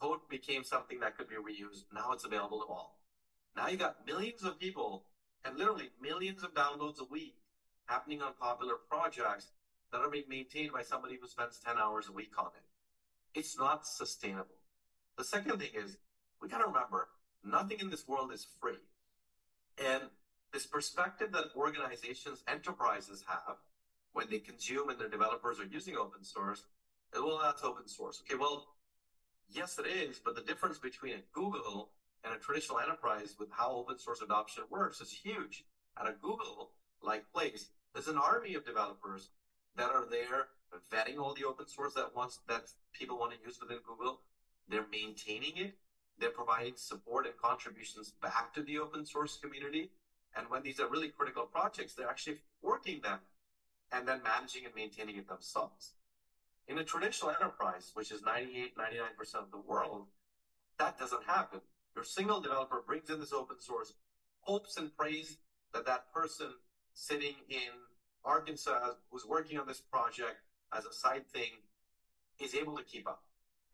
Code 0.00 0.20
became 0.28 0.62
something 0.64 1.00
that 1.00 1.16
could 1.16 1.28
be 1.28 1.34
reused. 1.36 1.84
Now 1.92 2.12
it's 2.12 2.24
available 2.24 2.60
to 2.60 2.66
all. 2.66 2.98
Now 3.56 3.68
you 3.68 3.76
got 3.76 4.06
millions 4.06 4.42
of 4.44 4.58
people 4.58 5.04
and 5.44 5.58
literally 5.58 5.90
millions 6.00 6.42
of 6.42 6.54
downloads 6.54 7.00
a 7.00 7.04
week 7.04 7.36
happening 7.86 8.22
on 8.22 8.32
popular 8.40 8.74
projects 8.88 9.48
that 9.92 10.00
are 10.00 10.10
being 10.10 10.24
maintained 10.28 10.72
by 10.72 10.82
somebody 10.82 11.18
who 11.20 11.28
spends 11.28 11.58
10 11.58 11.76
hours 11.78 12.08
a 12.08 12.12
week 12.12 12.32
on 12.38 12.46
it. 12.46 13.38
it's 13.38 13.58
not 13.58 13.86
sustainable. 13.86 14.58
The 15.18 15.24
second 15.24 15.58
thing 15.58 15.70
is 15.74 15.98
we 16.40 16.48
got 16.48 16.58
to 16.58 16.66
remember 16.66 17.08
nothing 17.44 17.78
in 17.80 17.90
this 17.90 18.06
world 18.06 18.32
is 18.32 18.46
free. 18.60 18.78
And 19.84 20.04
this 20.52 20.66
perspective 20.66 21.32
that 21.32 21.46
organizations, 21.56 22.42
enterprises 22.48 23.24
have 23.26 23.56
when 24.14 24.30
they 24.30 24.38
consume 24.38 24.88
and 24.88 24.98
their 24.98 25.08
developers 25.08 25.60
are 25.60 25.66
using 25.66 25.96
open 25.96 26.24
source, 26.24 26.64
well, 27.12 27.40
that's 27.42 27.62
open 27.62 27.86
source. 27.86 28.22
Okay, 28.24 28.38
well, 28.38 28.64
yes, 29.50 29.78
it 29.78 29.86
is, 29.86 30.20
but 30.24 30.34
the 30.34 30.40
difference 30.40 30.78
between 30.78 31.14
a 31.14 31.22
Google 31.32 31.90
and 32.24 32.32
a 32.32 32.38
traditional 32.38 32.80
enterprise 32.80 33.34
with 33.38 33.50
how 33.50 33.72
open 33.72 33.98
source 33.98 34.22
adoption 34.22 34.64
works 34.70 35.00
is 35.00 35.12
huge. 35.12 35.64
At 36.00 36.08
a 36.08 36.14
Google 36.22 36.70
like 37.02 37.30
place, 37.32 37.68
there's 37.92 38.08
an 38.08 38.16
army 38.16 38.54
of 38.54 38.64
developers 38.64 39.28
that 39.76 39.90
are 39.90 40.06
there 40.10 40.46
vetting 40.92 41.18
all 41.18 41.34
the 41.34 41.44
open 41.44 41.68
source 41.68 41.94
that 41.94 42.14
wants 42.16 42.40
that 42.48 42.64
people 42.92 43.18
want 43.18 43.32
to 43.32 43.38
use 43.44 43.58
within 43.60 43.78
Google. 43.86 44.20
They're 44.68 44.86
maintaining 44.90 45.56
it. 45.56 45.74
They're 46.18 46.30
providing 46.30 46.74
support 46.76 47.26
and 47.26 47.36
contributions 47.36 48.12
back 48.22 48.54
to 48.54 48.62
the 48.62 48.78
open 48.78 49.04
source 49.04 49.38
community. 49.42 49.90
And 50.36 50.48
when 50.48 50.62
these 50.62 50.80
are 50.80 50.88
really 50.88 51.08
critical 51.08 51.44
projects, 51.44 51.94
they're 51.94 52.08
actually 52.08 52.38
working 52.62 53.00
them 53.02 53.18
and 53.94 54.08
then 54.08 54.20
managing 54.24 54.64
and 54.64 54.74
maintaining 54.74 55.16
it 55.16 55.28
themselves. 55.28 55.92
In 56.66 56.78
a 56.78 56.84
traditional 56.84 57.30
enterprise, 57.30 57.92
which 57.94 58.10
is 58.10 58.22
98, 58.22 58.76
99% 58.76 59.34
of 59.36 59.50
the 59.50 59.58
world, 59.58 60.06
that 60.78 60.98
doesn't 60.98 61.24
happen. 61.24 61.60
Your 61.94 62.04
single 62.04 62.40
developer 62.40 62.82
brings 62.84 63.08
in 63.08 63.20
this 63.20 63.32
open 63.32 63.60
source, 63.60 63.92
hopes 64.40 64.76
and 64.76 64.94
prays 64.96 65.36
that 65.72 65.86
that 65.86 66.12
person 66.12 66.48
sitting 66.94 67.34
in 67.48 67.70
Arkansas 68.24 68.94
who's 69.10 69.26
working 69.26 69.58
on 69.58 69.66
this 69.66 69.80
project 69.80 70.36
as 70.76 70.86
a 70.86 70.92
side 70.92 71.28
thing 71.32 71.50
is 72.40 72.54
able 72.54 72.76
to 72.76 72.82
keep 72.82 73.06
up. 73.06 73.22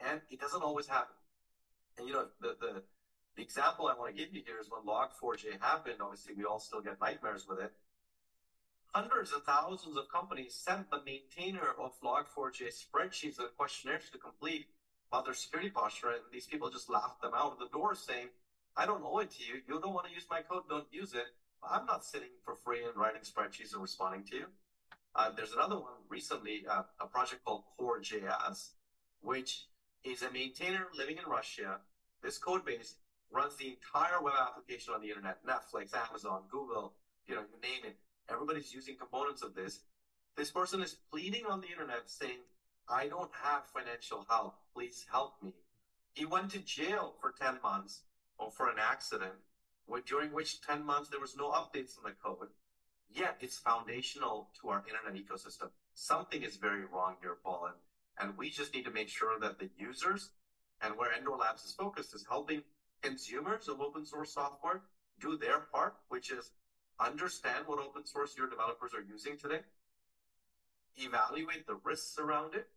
And 0.00 0.20
it 0.30 0.40
doesn't 0.40 0.62
always 0.62 0.86
happen. 0.86 1.14
And 1.96 2.06
you 2.06 2.12
know, 2.12 2.26
the, 2.40 2.56
the, 2.60 2.82
the 3.36 3.42
example 3.42 3.86
I 3.86 3.98
want 3.98 4.14
to 4.14 4.22
give 4.22 4.34
you 4.34 4.42
here 4.44 4.56
is 4.60 4.68
when 4.70 4.82
Log4j 4.82 5.60
happened, 5.60 5.96
obviously 6.00 6.34
we 6.34 6.44
all 6.44 6.58
still 6.58 6.80
get 6.80 7.00
nightmares 7.00 7.46
with 7.48 7.60
it. 7.60 7.72
Hundreds 8.92 9.30
of 9.30 9.44
thousands 9.44 9.96
of 9.96 10.10
companies 10.10 10.52
sent 10.52 10.90
the 10.90 11.00
maintainer 11.06 11.74
of 11.78 11.92
Log4j 12.02 12.74
spreadsheets 12.74 13.38
and 13.38 13.48
questionnaires 13.56 14.10
to 14.10 14.18
complete 14.18 14.66
about 15.12 15.24
their 15.24 15.34
security 15.34 15.70
posture, 15.70 16.08
and 16.08 16.22
these 16.32 16.48
people 16.48 16.68
just 16.70 16.90
laughed 16.90 17.22
them 17.22 17.30
out 17.32 17.52
of 17.52 17.58
the 17.60 17.68
door 17.68 17.94
saying, 17.94 18.26
I 18.76 18.86
don't 18.86 19.04
owe 19.04 19.20
it 19.20 19.30
to 19.32 19.44
you. 19.44 19.60
You 19.68 19.80
don't 19.80 19.94
want 19.94 20.08
to 20.08 20.12
use 20.12 20.26
my 20.28 20.42
code, 20.42 20.64
don't 20.68 20.88
use 20.90 21.14
it. 21.14 21.26
I'm 21.62 21.86
not 21.86 22.04
sitting 22.04 22.30
for 22.44 22.56
free 22.56 22.82
and 22.84 22.96
writing 22.96 23.22
spreadsheets 23.22 23.74
and 23.74 23.82
responding 23.82 24.24
to 24.30 24.36
you. 24.36 24.46
Uh, 25.14 25.30
there's 25.36 25.52
another 25.52 25.76
one 25.76 26.02
recently, 26.08 26.64
uh, 26.68 26.82
a 27.00 27.06
project 27.06 27.44
called 27.44 27.62
Core.js, 27.76 28.70
which 29.20 29.66
is 30.02 30.22
a 30.22 30.32
maintainer 30.32 30.88
living 30.96 31.18
in 31.18 31.30
Russia. 31.30 31.78
This 32.24 32.38
code 32.38 32.64
base 32.64 32.96
runs 33.30 33.54
the 33.54 33.68
entire 33.68 34.20
web 34.20 34.34
application 34.40 34.94
on 34.94 35.00
the 35.00 35.08
internet, 35.08 35.38
Netflix, 35.46 35.94
Amazon, 35.94 36.42
Google, 36.50 36.94
you 37.28 37.36
know, 37.36 37.42
you 37.42 37.60
name 37.62 37.84
it. 37.84 37.96
Everybody's 38.28 38.72
using 38.74 38.96
components 38.96 39.42
of 39.42 39.54
this. 39.54 39.80
This 40.36 40.50
person 40.50 40.82
is 40.82 40.96
pleading 41.10 41.46
on 41.46 41.60
the 41.60 41.68
internet 41.68 42.08
saying, 42.08 42.38
I 42.88 43.08
don't 43.08 43.30
have 43.42 43.66
financial 43.66 44.26
help. 44.28 44.56
Please 44.74 45.06
help 45.10 45.42
me. 45.42 45.52
He 46.12 46.24
went 46.24 46.50
to 46.52 46.58
jail 46.58 47.14
for 47.20 47.32
10 47.40 47.58
months 47.62 48.02
or 48.38 48.50
for 48.50 48.68
an 48.68 48.78
accident, 48.78 49.34
during 50.06 50.32
which 50.32 50.60
10 50.62 50.84
months 50.84 51.08
there 51.08 51.20
was 51.20 51.36
no 51.36 51.50
updates 51.50 51.96
on 51.98 52.04
the 52.04 52.14
code. 52.22 52.48
Yet 53.12 53.36
it's 53.40 53.58
foundational 53.58 54.50
to 54.60 54.68
our 54.68 54.84
internet 54.88 55.20
ecosystem. 55.20 55.70
Something 55.94 56.42
is 56.42 56.56
very 56.56 56.84
wrong 56.84 57.16
here, 57.20 57.36
Paul, 57.44 57.66
and, 57.66 58.28
and 58.28 58.38
we 58.38 58.50
just 58.50 58.74
need 58.74 58.84
to 58.84 58.90
make 58.90 59.08
sure 59.08 59.38
that 59.40 59.58
the 59.58 59.68
users 59.76 60.30
and 60.80 60.96
where 60.96 61.12
Endor 61.12 61.36
Labs 61.36 61.64
is 61.64 61.72
focused 61.72 62.14
is 62.14 62.24
helping 62.28 62.62
consumers 63.02 63.68
of 63.68 63.80
open 63.80 64.04
source 64.04 64.32
software 64.32 64.82
do 65.20 65.36
their 65.36 65.60
part, 65.72 65.94
which 66.08 66.30
is 66.30 66.52
understand 67.00 67.66
what 67.66 67.78
open 67.78 68.04
source 68.04 68.36
your 68.36 68.48
developers 68.48 68.92
are 68.94 69.02
using 69.02 69.36
today, 69.36 69.60
evaluate 70.96 71.66
the 71.66 71.78
risks 71.84 72.18
around 72.18 72.54
it, 72.54 72.68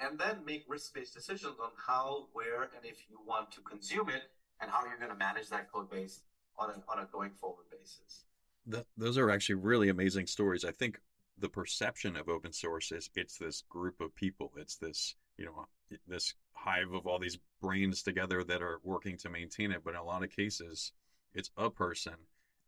and 0.00 0.18
then 0.18 0.44
make 0.44 0.64
risk-based 0.68 1.14
decisions 1.14 1.56
on 1.62 1.70
how, 1.86 2.26
where, 2.32 2.62
and 2.62 2.84
if 2.84 3.04
you 3.08 3.18
want 3.26 3.52
to 3.52 3.60
consume 3.60 4.08
it, 4.08 4.22
and 4.60 4.70
how 4.70 4.84
you're 4.84 4.98
going 4.98 5.10
to 5.10 5.16
manage 5.16 5.48
that 5.50 5.70
code 5.72 5.90
base 5.90 6.20
on 6.58 6.70
a, 6.70 6.74
on 6.90 7.02
a 7.02 7.08
going 7.12 7.30
forward 7.40 7.66
basis. 7.70 8.24
The, 8.66 8.86
those 8.96 9.18
are 9.18 9.30
actually 9.30 9.56
really 9.56 9.88
amazing 9.88 10.26
stories. 10.26 10.64
I 10.64 10.70
think 10.70 11.00
the 11.38 11.48
perception 11.48 12.16
of 12.16 12.28
open 12.28 12.52
source 12.52 12.92
is 12.92 13.10
it's 13.16 13.36
this 13.38 13.64
group 13.68 14.00
of 14.00 14.14
people. 14.14 14.52
It's 14.56 14.76
this, 14.76 15.16
you 15.36 15.46
know, 15.46 15.66
this 16.06 16.34
hive 16.52 16.92
of 16.92 17.06
all 17.06 17.18
these 17.18 17.38
brains 17.60 18.02
together 18.02 18.44
that 18.44 18.62
are 18.62 18.78
working 18.84 19.16
to 19.18 19.28
maintain 19.28 19.72
it. 19.72 19.82
But 19.84 19.94
in 19.94 20.00
a 20.00 20.04
lot 20.04 20.22
of 20.22 20.30
cases, 20.30 20.92
it's 21.34 21.50
a 21.56 21.70
person, 21.70 22.14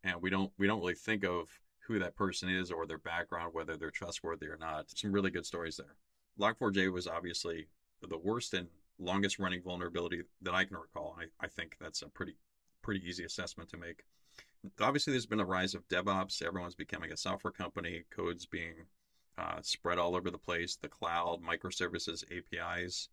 and 0.04 0.20
we 0.20 0.30
don't 0.30 0.52
we 0.58 0.66
don't 0.66 0.80
really 0.80 0.94
think 0.94 1.25
of 1.25 1.49
who 1.87 1.99
that 1.99 2.16
person 2.16 2.49
is 2.49 2.70
or 2.70 2.87
their 2.87 2.99
background, 2.99 3.52
whether 3.52 3.76
they're 3.76 3.90
trustworthy 3.90 4.46
or 4.46 4.56
not. 4.56 4.87
Some 4.94 5.12
really 5.12 5.30
good 5.30 5.46
stories 5.46 5.76
there. 5.76 5.96
Log4j 6.38 6.92
was 6.92 7.06
obviously 7.06 7.66
the 8.00 8.18
worst 8.18 8.54
and 8.54 8.68
longest 8.99 9.38
running 9.38 9.62
vulnerability 9.62 10.23
that 10.42 10.54
I 10.54 10.64
can 10.64 10.76
recall. 10.76 11.16
I, 11.18 11.44
I 11.44 11.49
think 11.49 11.76
that's 11.80 12.02
a 12.02 12.08
pretty 12.08 12.37
pretty 12.82 13.06
easy 13.08 13.25
assessment 13.25 13.70
to 13.70 13.76
make. 13.76 14.04
Obviously, 14.80 15.12
there's 15.12 15.26
been 15.26 15.40
a 15.40 15.44
rise 15.44 15.75
of 15.75 15.87
DevOps. 15.88 16.42
Everyone's 16.42 16.75
becoming 16.75 17.12
a 17.12 17.16
software 17.16 17.52
company. 17.52 18.04
Codes 18.11 18.46
being 18.46 18.75
uh, 19.37 19.58
spread 19.62 19.99
all 19.99 20.16
over 20.16 20.30
the 20.30 20.38
place. 20.38 20.76
The 20.76 20.88
cloud, 20.88 21.40
microservices, 21.42 22.25
APIs. 22.32 23.08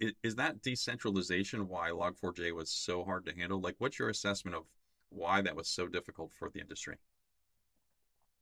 Is, 0.00 0.12
is 0.22 0.34
that 0.36 0.62
decentralization 0.62 1.68
why 1.68 1.90
Log4j 1.90 2.52
was 2.52 2.70
so 2.70 3.04
hard 3.04 3.26
to 3.26 3.34
handle? 3.34 3.60
Like, 3.60 3.76
what's 3.78 3.98
your 3.98 4.08
assessment 4.08 4.56
of 4.56 4.64
why 5.14 5.42
that 5.42 5.56
was 5.56 5.68
so 5.68 5.86
difficult 5.86 6.32
for 6.32 6.50
the 6.50 6.60
industry? 6.60 6.96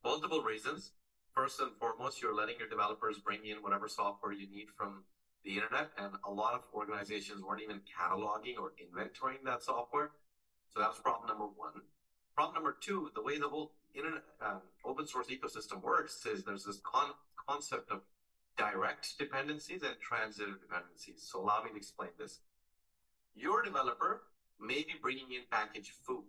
Multiple 0.05 0.43
reasons 0.43 0.93
first 1.35 1.61
and 1.61 1.71
foremost, 1.79 2.21
you're 2.21 2.35
letting 2.35 2.57
your 2.59 2.69
developers 2.69 3.19
bring 3.19 3.45
in 3.47 3.62
whatever 3.62 3.88
software 3.88 4.33
you 4.33 4.49
need 4.50 4.69
from 4.76 5.05
the 5.45 5.55
internet, 5.55 5.91
and 5.99 6.14
a 6.25 6.31
lot 6.31 6.55
of 6.55 6.61
organizations 6.75 7.43
weren't 7.43 7.62
even 7.62 7.81
cataloging 7.81 8.59
or 8.59 8.73
inventorying 8.79 9.43
that 9.45 9.62
software. 9.62 10.11
So 10.73 10.81
that's 10.81 10.99
problem 10.99 11.29
number 11.29 11.47
one. 11.47 11.83
Problem 12.35 12.55
number 12.55 12.76
two: 12.81 13.11
the 13.14 13.23
way 13.23 13.38
the 13.38 13.49
whole 13.49 13.73
internet 13.95 14.23
um, 14.41 14.61
open 14.85 15.07
source 15.07 15.26
ecosystem 15.29 15.83
works 15.83 16.25
is 16.26 16.45
there's 16.45 16.64
this 16.64 16.81
con- 16.85 17.14
concept 17.49 17.91
of 17.91 18.00
direct 18.57 19.19
dependencies 19.19 19.83
and 19.83 19.97
transitive 20.00 20.61
dependencies. 20.61 21.26
So 21.31 21.41
allow 21.41 21.62
me 21.64 21.71
to 21.71 21.76
explain 21.76 22.11
this. 22.19 22.41
Your 23.35 23.62
developer 23.62 24.23
may 24.61 24.83
be 24.83 24.95
bringing 25.00 25.33
in 25.33 25.43
packaged 25.50 25.93
foo 26.07 26.25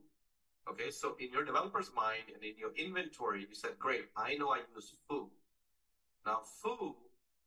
Okay, 0.70 0.89
so 0.91 1.15
in 1.20 1.32
your 1.32 1.43
developer's 1.43 1.91
mind 1.96 2.32
and 2.34 2.43
in 2.43 2.58
your 2.58 2.72
inventory, 2.77 3.41
you 3.41 3.53
said, 3.53 3.72
great, 3.77 4.05
I 4.15 4.36
know 4.36 4.50
I 4.50 4.62
use 4.74 4.93
foo. 5.08 5.29
Now, 6.25 6.39
foo 6.62 6.96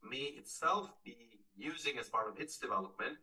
may 0.09 0.37
itself 0.37 0.91
be 1.05 1.17
using 1.57 1.99
as 1.99 2.09
part 2.09 2.29
of 2.29 2.39
its 2.39 2.59
development 2.59 3.17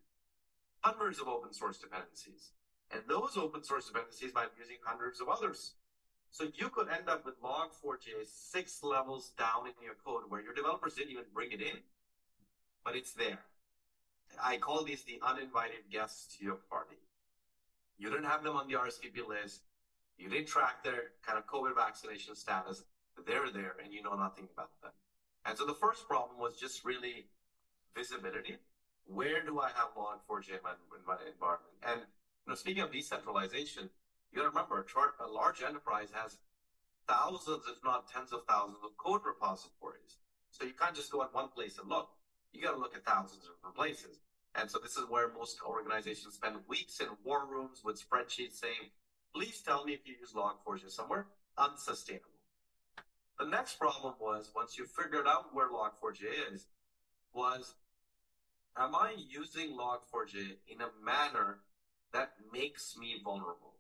hundreds 0.81 1.19
of 1.19 1.27
open 1.27 1.53
source 1.53 1.77
dependencies. 1.77 2.51
And 2.91 3.01
those 3.07 3.37
open 3.37 3.63
source 3.63 3.87
dependencies 3.87 4.33
might 4.33 4.53
be 4.55 4.61
using 4.61 4.77
hundreds 4.83 5.21
of 5.21 5.29
others. 5.29 5.73
So 6.31 6.45
you 6.55 6.69
could 6.69 6.89
end 6.89 7.07
up 7.07 7.25
with 7.25 7.41
log4j 7.41 8.25
six 8.25 8.83
levels 8.83 9.31
down 9.37 9.67
in 9.67 9.73
your 9.83 9.93
code 10.03 10.23
where 10.29 10.41
your 10.41 10.53
developers 10.53 10.95
didn't 10.95 11.11
even 11.11 11.29
bring 11.33 11.51
it 11.51 11.61
in, 11.61 11.77
but 12.83 12.95
it's 12.95 13.13
there. 13.13 13.39
I 14.41 14.57
call 14.57 14.83
these 14.83 15.03
the 15.03 15.19
uninvited 15.25 15.91
guests 15.91 16.35
to 16.35 16.43
your 16.43 16.57
party. 16.69 16.97
You 17.99 18.09
didn't 18.09 18.25
have 18.25 18.43
them 18.43 18.55
on 18.55 18.67
the 18.67 18.73
RSVP 18.73 19.27
list. 19.27 19.61
You 20.17 20.29
didn't 20.29 20.47
track 20.47 20.83
their 20.83 21.11
kind 21.25 21.37
of 21.37 21.45
COVID 21.47 21.75
vaccination 21.75 22.35
status. 22.35 22.83
They're 23.25 23.49
there 23.51 23.75
and 23.83 23.93
you 23.93 24.01
know 24.01 24.15
nothing 24.15 24.47
about 24.53 24.69
them. 24.81 24.91
And 25.45 25.57
so 25.57 25.65
the 25.65 25.73
first 25.73 26.07
problem 26.07 26.39
was 26.39 26.55
just 26.55 26.85
really 26.85 27.27
visibility. 27.95 28.57
Where 29.05 29.43
do 29.43 29.59
I 29.59 29.69
have 29.75 29.95
log4j 29.97 30.49
in 30.49 30.63
my, 30.63 30.71
in 30.71 31.05
my 31.05 31.17
environment? 31.27 31.75
And 31.85 31.99
you 31.99 32.49
know, 32.49 32.55
speaking 32.55 32.83
of 32.83 32.91
decentralization, 32.91 33.89
you 34.31 34.37
got 34.37 34.43
to 34.43 34.49
remember 34.49 34.83
a, 34.83 35.25
a 35.25 35.29
large 35.29 35.61
enterprise 35.61 36.09
has 36.13 36.37
thousands, 37.07 37.63
if 37.67 37.83
not 37.83 38.09
tens 38.09 38.31
of 38.31 38.41
thousands, 38.47 38.79
of 38.83 38.95
code 38.97 39.21
repositories. 39.25 40.17
So 40.49 40.65
you 40.65 40.73
can't 40.73 40.95
just 40.95 41.11
go 41.11 41.21
at 41.23 41.33
one 41.33 41.49
place 41.49 41.77
and 41.79 41.89
look. 41.89 42.09
You 42.51 42.61
got 42.61 42.73
to 42.73 42.79
look 42.79 42.95
at 42.95 43.05
thousands 43.05 43.45
of 43.45 43.55
different 43.55 43.75
places. 43.75 44.19
And 44.55 44.69
so 44.69 44.79
this 44.81 44.97
is 44.97 45.09
where 45.09 45.29
most 45.33 45.57
organizations 45.65 46.35
spend 46.35 46.57
weeks 46.67 46.99
in 46.99 47.07
war 47.23 47.45
rooms 47.49 47.81
with 47.83 47.97
spreadsheets 47.97 48.61
saying, 48.61 48.93
Please 49.35 49.61
tell 49.61 49.83
me 49.83 49.93
if 49.93 50.07
you 50.07 50.15
use 50.19 50.33
Log4j 50.33 50.91
somewhere. 50.91 51.27
Unsustainable. 51.57 52.29
The 53.39 53.47
next 53.47 53.79
problem 53.79 54.13
was 54.19 54.51
once 54.55 54.77
you 54.77 54.85
figured 54.85 55.27
out 55.27 55.53
where 55.53 55.69
Log4j 55.69 56.53
is, 56.53 56.67
was 57.33 57.75
am 58.77 58.95
I 58.95 59.15
using 59.17 59.71
Log4j 59.71 60.57
in 60.67 60.81
a 60.81 60.89
manner 61.03 61.59
that 62.13 62.33
makes 62.51 62.95
me 62.97 63.19
vulnerable? 63.23 63.73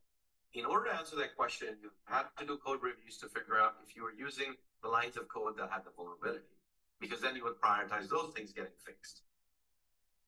In 0.53 0.65
order 0.65 0.89
to 0.89 0.95
answer 0.95 1.15
that 1.17 1.35
question, 1.35 1.77
you 1.81 1.91
have 2.05 2.35
to 2.35 2.45
do 2.45 2.57
code 2.57 2.79
reviews 2.81 3.17
to 3.19 3.27
figure 3.27 3.59
out 3.59 3.75
if 3.87 3.95
you 3.95 4.03
were 4.03 4.13
using 4.13 4.55
the 4.83 4.89
lines 4.89 5.17
of 5.17 5.27
code 5.27 5.57
that 5.57 5.69
had 5.71 5.83
the 5.85 5.91
vulnerability, 5.95 6.45
because 6.99 7.21
then 7.21 7.35
you 7.35 7.43
would 7.43 7.59
prioritize 7.61 8.09
those 8.09 8.33
things 8.35 8.51
getting 8.53 8.77
fixed. 8.85 9.21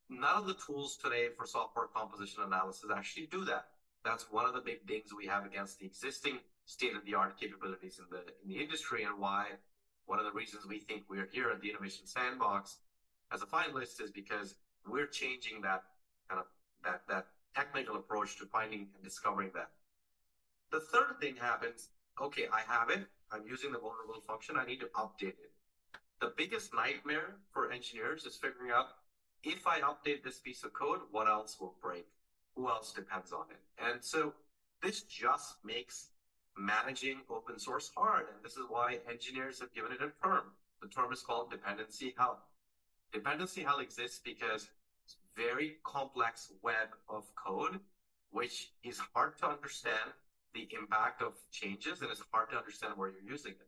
none 0.10 0.38
of 0.38 0.46
the 0.48 0.54
tools 0.56 0.98
today 0.98 1.30
for 1.36 1.46
software 1.46 1.88
composition 1.88 2.44
analysis 2.44 2.90
actually 2.96 3.28
do 3.28 3.44
that. 3.46 3.66
That's 4.06 4.32
one 4.32 4.46
of 4.46 4.54
the 4.54 4.62
big 4.62 4.88
things 4.88 5.10
we 5.18 5.26
have 5.26 5.46
against 5.46 5.80
the 5.80 5.88
existing 5.88 6.38
state-of-the-art 6.66 7.40
capabilities 7.40 8.00
in 8.00 8.06
the 8.12 8.22
in 8.44 8.48
the 8.48 8.64
industry, 8.64 9.04
and 9.04 9.20
why 9.20 9.48
one 10.06 10.20
of 10.20 10.26
the 10.26 10.32
reasons 10.32 10.66
we 10.68 10.80
think 10.80 11.04
we're 11.10 11.28
here 11.32 11.50
at 11.50 11.60
the 11.60 11.70
Innovation 11.72 12.06
Sandbox 12.06 12.78
as 13.34 13.42
a 13.42 13.48
finalist 13.48 14.00
is 14.02 14.12
because 14.12 14.56
we're 14.88 15.08
changing 15.08 15.62
that 15.64 15.84
kind 16.30 16.40
of 16.40 16.46
that 16.84 17.02
that 17.10 17.26
technical 17.56 17.96
approach 17.96 18.38
to 18.38 18.46
finding 18.46 18.88
and 18.94 19.04
discovering 19.04 19.50
that. 19.56 19.72
The 20.72 20.82
third 20.82 21.20
thing 21.20 21.36
happens, 21.36 21.90
okay, 22.22 22.46
I 22.52 22.62
have 22.72 22.90
it, 22.90 23.08
I'm 23.32 23.48
using 23.48 23.72
the 23.72 23.80
vulnerable 23.80 24.22
function, 24.28 24.56
I 24.58 24.66
need 24.66 24.82
to 24.82 24.90
update 24.96 25.40
it. 25.40 25.52
The 26.22 26.34
biggest 26.38 26.74
nightmare 26.76 27.38
for 27.52 27.72
engineers 27.72 28.26
is 28.26 28.36
figuring 28.36 28.72
out 28.72 28.88
if 29.44 29.66
I 29.68 29.80
update 29.82 30.24
this 30.24 30.40
piece 30.40 30.64
of 30.64 30.74
code, 30.74 31.00
what 31.12 31.28
else 31.28 31.58
will 31.60 31.76
break? 31.82 32.08
Who 32.56 32.70
else 32.70 32.94
depends 32.94 33.32
on 33.32 33.46
it? 33.50 33.60
And 33.84 34.04
so 34.04 34.34
this 34.82 35.04
just 35.04 35.58
makes 35.64 36.10
managing 36.58 37.22
open 37.30 37.60
source 37.60 37.92
hard. 37.96 38.28
And 38.34 38.44
this 38.44 38.54
is 38.54 38.66
why 38.70 39.00
engineers 39.10 39.60
have 39.60 39.74
given 39.74 39.92
it 39.92 40.02
a 40.02 40.12
term. 40.26 40.44
The 40.82 40.88
term 40.88 41.12
is 41.12 41.22
called 41.22 41.52
dependency 41.52 42.14
hell. 42.18 42.40
Dependency 43.12 43.64
hell 43.64 43.80
exists 43.80 44.22
because 44.24 44.70
it's 45.06 45.18
very 45.36 45.78
complex 45.84 46.52
web 46.62 46.90
of 47.10 47.24
code, 47.36 47.80
which 48.32 48.72
is 48.84 49.00
hard 49.14 49.38
to 49.40 49.48
understand 49.48 50.12
the 50.54 50.68
impact 50.80 51.22
of 51.22 51.34
changes 51.52 52.02
and 52.02 52.10
it's 52.10 52.24
hard 52.32 52.50
to 52.50 52.58
understand 52.58 52.94
where 52.96 53.10
you're 53.10 53.32
using 53.32 53.52
it. 53.52 53.68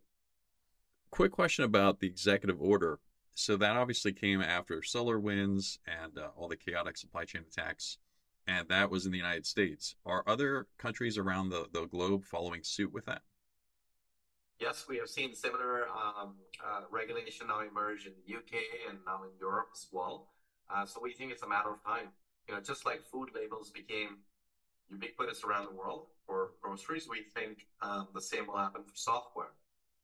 Quick 1.11 1.31
question 1.31 1.65
about 1.65 1.99
the 1.99 2.07
executive 2.07 2.61
order. 2.61 2.99
So 3.33 3.55
that 3.57 3.77
obviously 3.77 4.13
came 4.13 4.41
after 4.41 4.81
SolarWinds 4.81 5.77
and 5.85 6.17
uh, 6.17 6.29
all 6.35 6.47
the 6.47 6.55
chaotic 6.55 6.97
supply 6.97 7.23
chain 7.25 7.43
attacks, 7.47 7.99
and 8.47 8.67
that 8.69 8.89
was 8.89 9.05
in 9.05 9.11
the 9.11 9.17
United 9.17 9.45
States. 9.45 9.95
Are 10.05 10.23
other 10.25 10.67
countries 10.77 11.17
around 11.17 11.49
the, 11.49 11.67
the 11.73 11.85
globe 11.85 12.23
following 12.25 12.63
suit 12.63 12.93
with 12.93 13.05
that? 13.05 13.21
Yes, 14.59 14.85
we 14.89 14.97
have 14.97 15.09
seen 15.09 15.35
similar 15.35 15.87
um, 15.89 16.33
uh, 16.65 16.81
regulation 16.89 17.47
now 17.47 17.59
emerge 17.61 18.07
in 18.07 18.13
the 18.25 18.35
UK 18.35 18.55
and 18.89 18.97
now 19.05 19.21
in 19.23 19.29
Europe 19.39 19.67
as 19.73 19.85
well. 19.91 20.29
Uh, 20.73 20.85
so 20.85 20.99
we 21.01 21.13
think 21.13 21.31
it's 21.31 21.43
a 21.43 21.47
matter 21.47 21.69
of 21.69 21.83
time. 21.83 22.09
You 22.47 22.55
know, 22.55 22.61
just 22.61 22.85
like 22.85 23.03
food 23.03 23.29
labels 23.35 23.69
became 23.69 24.17
ubiquitous 24.89 25.43
around 25.43 25.65
the 25.65 25.75
world 25.75 26.07
for 26.25 26.51
groceries, 26.61 27.07
we 27.09 27.23
think 27.35 27.67
um, 27.81 28.07
the 28.13 28.21
same 28.21 28.47
will 28.47 28.57
happen 28.57 28.83
for 28.83 28.95
software. 28.95 29.51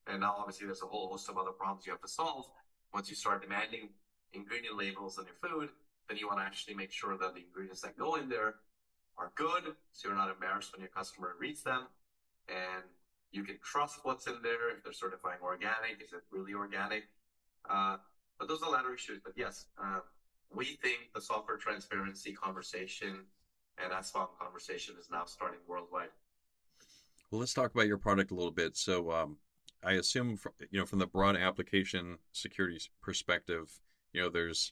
And 0.07 0.21
now, 0.21 0.35
obviously, 0.37 0.65
there's 0.67 0.81
a 0.81 0.85
whole 0.85 1.09
host 1.09 1.29
of 1.29 1.37
other 1.37 1.51
problems 1.51 1.85
you 1.85 1.93
have 1.93 2.01
to 2.01 2.07
solve. 2.07 2.45
Once 2.93 3.09
you 3.09 3.15
start 3.15 3.41
demanding 3.41 3.89
ingredient 4.33 4.77
labels 4.77 5.17
on 5.17 5.25
your 5.25 5.35
food, 5.35 5.69
then 6.07 6.17
you 6.17 6.27
want 6.27 6.39
to 6.39 6.43
actually 6.43 6.75
make 6.75 6.91
sure 6.91 7.17
that 7.17 7.33
the 7.33 7.41
ingredients 7.41 7.81
that 7.81 7.97
go 7.97 8.15
in 8.15 8.29
there 8.29 8.55
are 9.17 9.31
good, 9.35 9.75
so 9.91 10.07
you're 10.07 10.17
not 10.17 10.29
embarrassed 10.29 10.73
when 10.73 10.81
your 10.81 10.89
customer 10.89 11.35
reads 11.39 11.63
them. 11.63 11.87
And 12.49 12.83
you 13.31 13.43
can 13.43 13.57
trust 13.63 13.99
what's 14.03 14.27
in 14.27 14.37
there. 14.43 14.75
If 14.75 14.83
they're 14.83 14.93
certifying 14.93 15.39
organic, 15.43 16.01
is 16.03 16.13
it 16.13 16.21
really 16.31 16.53
organic? 16.53 17.03
Uh, 17.69 17.97
but 18.37 18.47
those 18.47 18.61
are 18.61 18.65
the 18.65 18.71
latter 18.71 18.93
issues. 18.93 19.19
But 19.23 19.33
yes, 19.35 19.67
uh, 19.81 19.99
we 20.53 20.65
think 20.65 21.09
the 21.15 21.21
software 21.21 21.57
transparency 21.57 22.33
conversation 22.33 23.25
and 23.83 23.91
SBOM 23.91 24.27
conversation 24.39 24.95
is 24.99 25.07
now 25.11 25.25
starting 25.25 25.59
worldwide. 25.67 26.09
Well, 27.31 27.39
let's 27.39 27.53
talk 27.53 27.73
about 27.73 27.87
your 27.87 27.97
product 27.97 28.31
a 28.31 28.35
little 28.35 28.51
bit. 28.51 28.77
So, 28.77 29.11
um, 29.11 29.37
I 29.83 29.93
assume, 29.93 30.37
from, 30.37 30.53
you 30.69 30.79
know, 30.79 30.85
from 30.85 30.99
the 30.99 31.07
broad 31.07 31.35
application 31.35 32.19
security 32.31 32.79
perspective, 33.01 33.79
you 34.13 34.21
know, 34.21 34.29
there's 34.29 34.71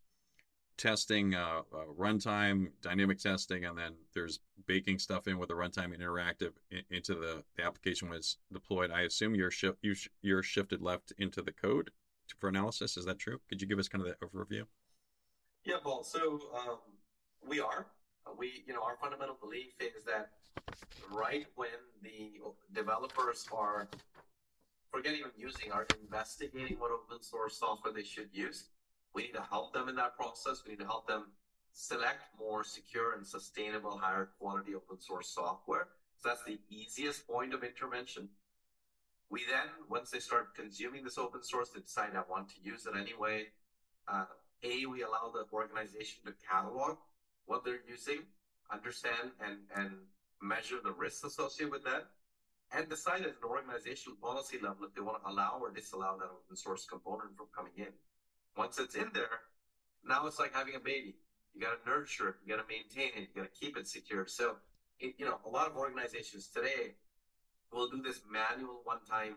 testing, 0.81 1.35
uh, 1.35 1.61
uh, 1.71 1.85
runtime, 1.97 2.71
dynamic 2.81 3.19
testing, 3.19 3.65
and 3.65 3.77
then 3.77 3.93
there's 4.15 4.39
baking 4.65 4.97
stuff 4.97 5.27
in 5.27 5.37
with 5.37 5.49
the 5.49 5.55
runtime 5.55 5.95
interactive 5.95 6.53
in, 6.71 6.81
into 6.89 7.13
the, 7.13 7.43
the 7.55 7.63
application 7.63 8.09
was 8.09 8.37
deployed. 8.51 8.89
I 8.89 9.01
assume 9.01 9.35
you're 9.35 9.51
you 9.83 9.93
sh- 9.93 10.09
you're 10.23 10.41
shifted 10.41 10.81
left 10.81 11.13
into 11.19 11.43
the 11.43 11.51
code 11.51 11.91
for 12.39 12.49
analysis. 12.49 12.97
Is 12.97 13.05
that 13.05 13.19
true? 13.19 13.39
Could 13.47 13.61
you 13.61 13.67
give 13.67 13.77
us 13.77 13.87
kind 13.87 14.03
of 14.03 14.09
the 14.09 14.25
overview? 14.25 14.63
Yeah, 15.65 15.75
Paul. 15.83 16.03
So 16.03 16.39
um, 16.55 16.77
we 17.47 17.59
are. 17.59 17.85
Uh, 18.25 18.31
we, 18.35 18.63
you 18.65 18.73
know, 18.73 18.81
our 18.81 18.97
fundamental 18.99 19.37
belief 19.39 19.73
is 19.79 20.03
that 20.05 20.31
right 21.11 21.45
when 21.55 21.69
the 22.01 22.31
developers 22.73 23.45
are 23.55 23.87
forgetting 24.91 25.19
even 25.19 25.31
using, 25.37 25.71
are 25.71 25.85
investigating 26.01 26.79
what 26.79 26.89
open 26.89 27.21
source 27.21 27.57
software 27.57 27.93
they 27.93 28.03
should 28.03 28.29
use, 28.33 28.69
we 29.13 29.23
need 29.23 29.33
to 29.33 29.45
help 29.49 29.73
them 29.73 29.89
in 29.89 29.95
that 29.95 30.15
process. 30.15 30.63
We 30.65 30.71
need 30.73 30.79
to 30.79 30.85
help 30.85 31.07
them 31.07 31.25
select 31.73 32.23
more 32.39 32.63
secure 32.63 33.13
and 33.15 33.25
sustainable, 33.25 33.97
higher 33.97 34.29
quality 34.39 34.75
open 34.75 34.99
source 34.99 35.29
software. 35.29 35.87
So 36.19 36.29
that's 36.29 36.43
the 36.43 36.59
easiest 36.69 37.27
point 37.27 37.53
of 37.53 37.63
intervention. 37.63 38.29
We 39.29 39.41
then, 39.49 39.67
once 39.89 40.11
they 40.11 40.19
start 40.19 40.55
consuming 40.55 41.03
this 41.03 41.17
open 41.17 41.43
source, 41.43 41.69
they 41.69 41.81
decide 41.81 42.11
I 42.15 42.23
want 42.29 42.49
to 42.49 42.55
use 42.61 42.85
it 42.85 42.93
anyway. 42.99 43.47
Uh, 44.07 44.25
a, 44.63 44.85
we 44.85 45.03
allow 45.03 45.31
the 45.33 45.45
organization 45.53 46.19
to 46.25 46.33
catalog 46.47 46.97
what 47.45 47.63
they're 47.65 47.79
using, 47.87 48.19
understand 48.71 49.31
and, 49.43 49.57
and 49.75 49.91
measure 50.41 50.77
the 50.83 50.91
risks 50.91 51.23
associated 51.23 51.71
with 51.71 51.83
that, 51.85 52.07
and 52.73 52.87
decide 52.89 53.21
at 53.21 53.29
an 53.29 53.47
organizational 53.47 54.17
policy 54.21 54.57
level 54.61 54.85
if 54.85 54.93
they 54.93 55.01
want 55.01 55.23
to 55.23 55.29
allow 55.29 55.59
or 55.61 55.71
disallow 55.71 56.17
that 56.19 56.25
open 56.25 56.55
source 56.55 56.85
component 56.85 57.35
from 57.35 57.47
coming 57.55 57.73
in. 57.77 57.93
Once 58.57 58.79
it's 58.79 58.95
in 58.95 59.09
there, 59.13 59.41
now 60.05 60.25
it's 60.25 60.39
like 60.39 60.53
having 60.53 60.75
a 60.75 60.79
baby. 60.79 61.15
You 61.53 61.61
got 61.61 61.83
to 61.83 61.89
nurture 61.89 62.29
it, 62.29 62.35
you 62.45 62.55
got 62.55 62.61
to 62.61 62.67
maintain 62.67 63.11
it, 63.21 63.29
you 63.33 63.41
got 63.41 63.53
to 63.53 63.59
keep 63.59 63.77
it 63.77 63.87
secure. 63.87 64.25
So, 64.27 64.55
it, 64.99 65.15
you 65.17 65.25
know, 65.25 65.39
a 65.45 65.49
lot 65.49 65.67
of 65.67 65.75
organizations 65.75 66.47
today 66.47 66.95
will 67.73 67.89
do 67.89 68.01
this 68.01 68.21
manual 68.29 68.81
one-time 68.83 69.35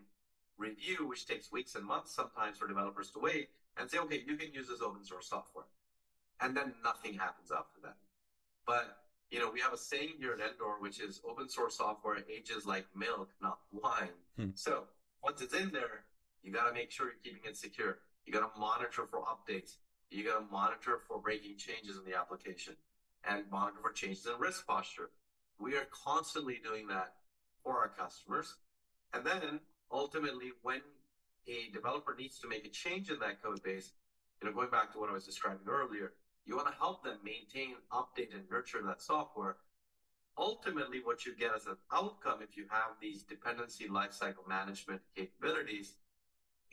review, 0.59 1.07
which 1.09 1.27
takes 1.27 1.51
weeks 1.51 1.75
and 1.75 1.85
months 1.85 2.15
sometimes 2.15 2.59
for 2.59 2.69
developers 2.69 3.11
to 3.13 3.19
wait 3.19 3.49
and 3.77 3.91
say, 3.91 3.99
okay, 3.99 4.23
you 4.27 4.37
can 4.37 4.53
use 4.53 4.69
this 4.69 4.81
open 4.81 5.05
source 5.05 5.29
software. 5.29 5.65
And 6.41 6.57
then 6.57 6.75
nothing 6.83 7.15
happens 7.15 7.51
after 7.51 7.81
that. 7.83 7.97
But, 8.67 8.99
you 9.31 9.39
know, 9.39 9.51
we 9.53 9.61
have 9.61 9.73
a 9.73 9.77
saying 9.79 10.15
here 10.19 10.33
at 10.33 10.41
Endor, 10.41 10.77
which 10.81 11.01
is 11.01 11.21
open 11.29 11.49
source 11.49 11.77
software 11.77 12.19
ages 12.31 12.67
like 12.67 12.87
milk, 12.95 13.31
not 13.43 13.59
wine. 13.73 14.09
Hmm. 14.37 14.51
So 14.55 14.85
once 15.23 15.41
it's 15.41 15.55
in 15.55 15.71
there, 15.71 16.05
you 16.43 16.53
got 16.53 16.69
to 16.69 16.73
make 16.73 16.91
sure 16.91 17.07
you're 17.07 17.15
keeping 17.25 17.49
it 17.49 17.57
secure. 17.57 17.99
You 18.25 18.33
got 18.33 18.55
to 18.55 18.61
monitor 18.61 19.07
for 19.11 19.21
updates. 19.21 19.77
You 20.11 20.25
got 20.25 20.39
to 20.39 20.53
monitor 20.53 21.01
for 21.07 21.21
breaking 21.21 21.57
changes 21.57 21.97
in 21.97 22.11
the 22.11 22.17
application 22.17 22.75
and 23.29 23.45
monitor 23.51 23.79
for 23.83 23.93
changes 23.93 24.27
in 24.27 24.39
risk 24.39 24.67
posture. 24.67 25.11
We 25.59 25.77
are 25.77 25.87
constantly 25.91 26.61
doing 26.63 26.87
that 26.89 27.15
for 27.63 27.79
our 27.79 27.89
customers. 27.89 28.55
And 29.13 29.25
then 29.25 29.61
ultimately, 29.91 30.53
when 30.63 30.81
a 31.47 31.71
developer 31.73 32.15
needs 32.19 32.39
to 32.41 32.49
make 32.49 32.65
a 32.65 32.71
change 32.71 33.11
in 33.11 33.19
that 33.21 33.43
code 33.43 33.63
base, 33.63 33.93
you 34.41 34.49
know, 34.49 34.55
going 34.55 34.71
back 34.71 34.93
to 34.93 34.99
what 34.99 35.11
I 35.11 35.13
was 35.13 35.25
describing 35.25 35.67
earlier, 35.69 36.13
you 36.45 36.57
want 36.57 36.69
to 36.69 36.75
help 36.75 37.03
them 37.05 37.19
maintain, 37.25 37.75
update, 37.93 38.35
and 38.35 38.43
nurture 38.51 38.83
that 38.87 39.01
software. 39.01 39.57
Ultimately, 40.37 41.01
what 41.03 41.25
you 41.25 41.35
get 41.37 41.53
as 41.55 41.67
an 41.67 41.77
outcome, 41.93 42.41
if 42.43 42.57
you 42.57 42.67
have 42.69 42.97
these 43.01 43.23
dependency 43.23 43.89
lifecycle 43.89 44.47
management 44.49 45.01
capabilities, 45.17 45.95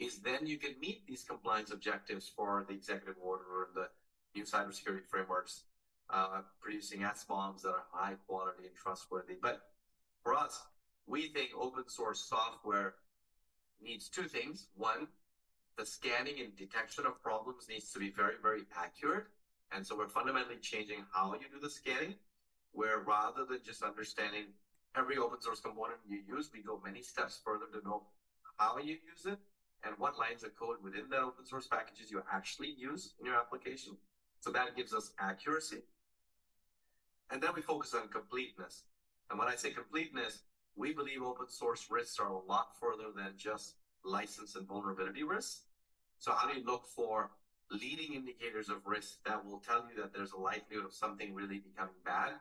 is 0.01 0.17
then 0.17 0.47
you 0.47 0.57
can 0.57 0.73
meet 0.81 1.05
these 1.05 1.23
compliance 1.23 1.71
objectives 1.71 2.27
for 2.35 2.65
the 2.67 2.73
executive 2.73 3.15
order 3.21 3.43
or 3.43 3.67
the 3.75 3.87
new 4.35 4.43
cybersecurity 4.43 5.05
frameworks, 5.07 5.65
uh, 6.09 6.41
producing 6.59 7.01
SBOMs 7.01 7.61
that 7.61 7.69
are 7.69 7.85
high 7.91 8.15
quality 8.27 8.63
and 8.65 8.75
trustworthy. 8.75 9.35
But 9.39 9.61
for 10.23 10.33
us, 10.33 10.63
we 11.05 11.27
think 11.27 11.51
open 11.55 11.87
source 11.87 12.27
software 12.27 12.95
needs 13.79 14.09
two 14.09 14.23
things. 14.23 14.69
One, 14.75 15.07
the 15.77 15.85
scanning 15.85 16.39
and 16.39 16.55
detection 16.57 17.05
of 17.05 17.21
problems 17.21 17.67
needs 17.69 17.93
to 17.93 17.99
be 17.99 18.09
very, 18.09 18.35
very 18.41 18.63
accurate. 18.75 19.25
And 19.71 19.85
so 19.85 19.95
we're 19.95 20.09
fundamentally 20.09 20.57
changing 20.61 21.05
how 21.13 21.33
you 21.33 21.45
do 21.53 21.59
the 21.61 21.69
scanning, 21.69 22.15
where 22.71 22.99
rather 22.99 23.45
than 23.45 23.59
just 23.63 23.83
understanding 23.83 24.45
every 24.97 25.17
open 25.17 25.41
source 25.41 25.59
component 25.59 25.99
you 26.09 26.21
use, 26.27 26.49
we 26.51 26.63
go 26.63 26.81
many 26.83 27.03
steps 27.03 27.39
further 27.45 27.65
to 27.71 27.87
know 27.87 28.03
how 28.57 28.79
you 28.79 28.97
use 29.07 29.25
it 29.25 29.37
and 29.83 29.95
what 29.97 30.17
lines 30.17 30.43
of 30.43 30.55
code 30.55 30.77
within 30.83 31.09
that 31.09 31.21
open 31.21 31.45
source 31.45 31.67
packages 31.67 32.11
you 32.11 32.21
actually 32.31 32.73
use 32.77 33.13
in 33.19 33.25
your 33.25 33.35
application. 33.35 33.97
So 34.39 34.51
that 34.51 34.75
gives 34.75 34.93
us 34.93 35.11
accuracy. 35.19 35.81
And 37.31 37.41
then 37.41 37.51
we 37.55 37.61
focus 37.61 37.93
on 37.93 38.07
completeness. 38.09 38.83
And 39.29 39.39
when 39.39 39.47
I 39.47 39.55
say 39.55 39.71
completeness, 39.71 40.41
we 40.75 40.93
believe 40.93 41.21
open 41.21 41.49
source 41.49 41.87
risks 41.89 42.19
are 42.19 42.29
a 42.29 42.37
lot 42.37 42.69
further 42.79 43.11
than 43.15 43.33
just 43.37 43.75
license 44.03 44.55
and 44.55 44.67
vulnerability 44.67 45.23
risks. 45.23 45.61
So 46.19 46.31
how 46.33 46.51
do 46.51 46.59
you 46.59 46.65
look 46.65 46.85
for 46.85 47.31
leading 47.71 48.13
indicators 48.13 48.69
of 48.69 48.85
risk 48.85 49.23
that 49.25 49.43
will 49.45 49.59
tell 49.59 49.85
you 49.89 50.01
that 50.01 50.13
there's 50.13 50.33
a 50.33 50.39
likelihood 50.39 50.85
of 50.85 50.93
something 50.93 51.33
really 51.33 51.59
becoming 51.59 51.95
bad 52.05 52.31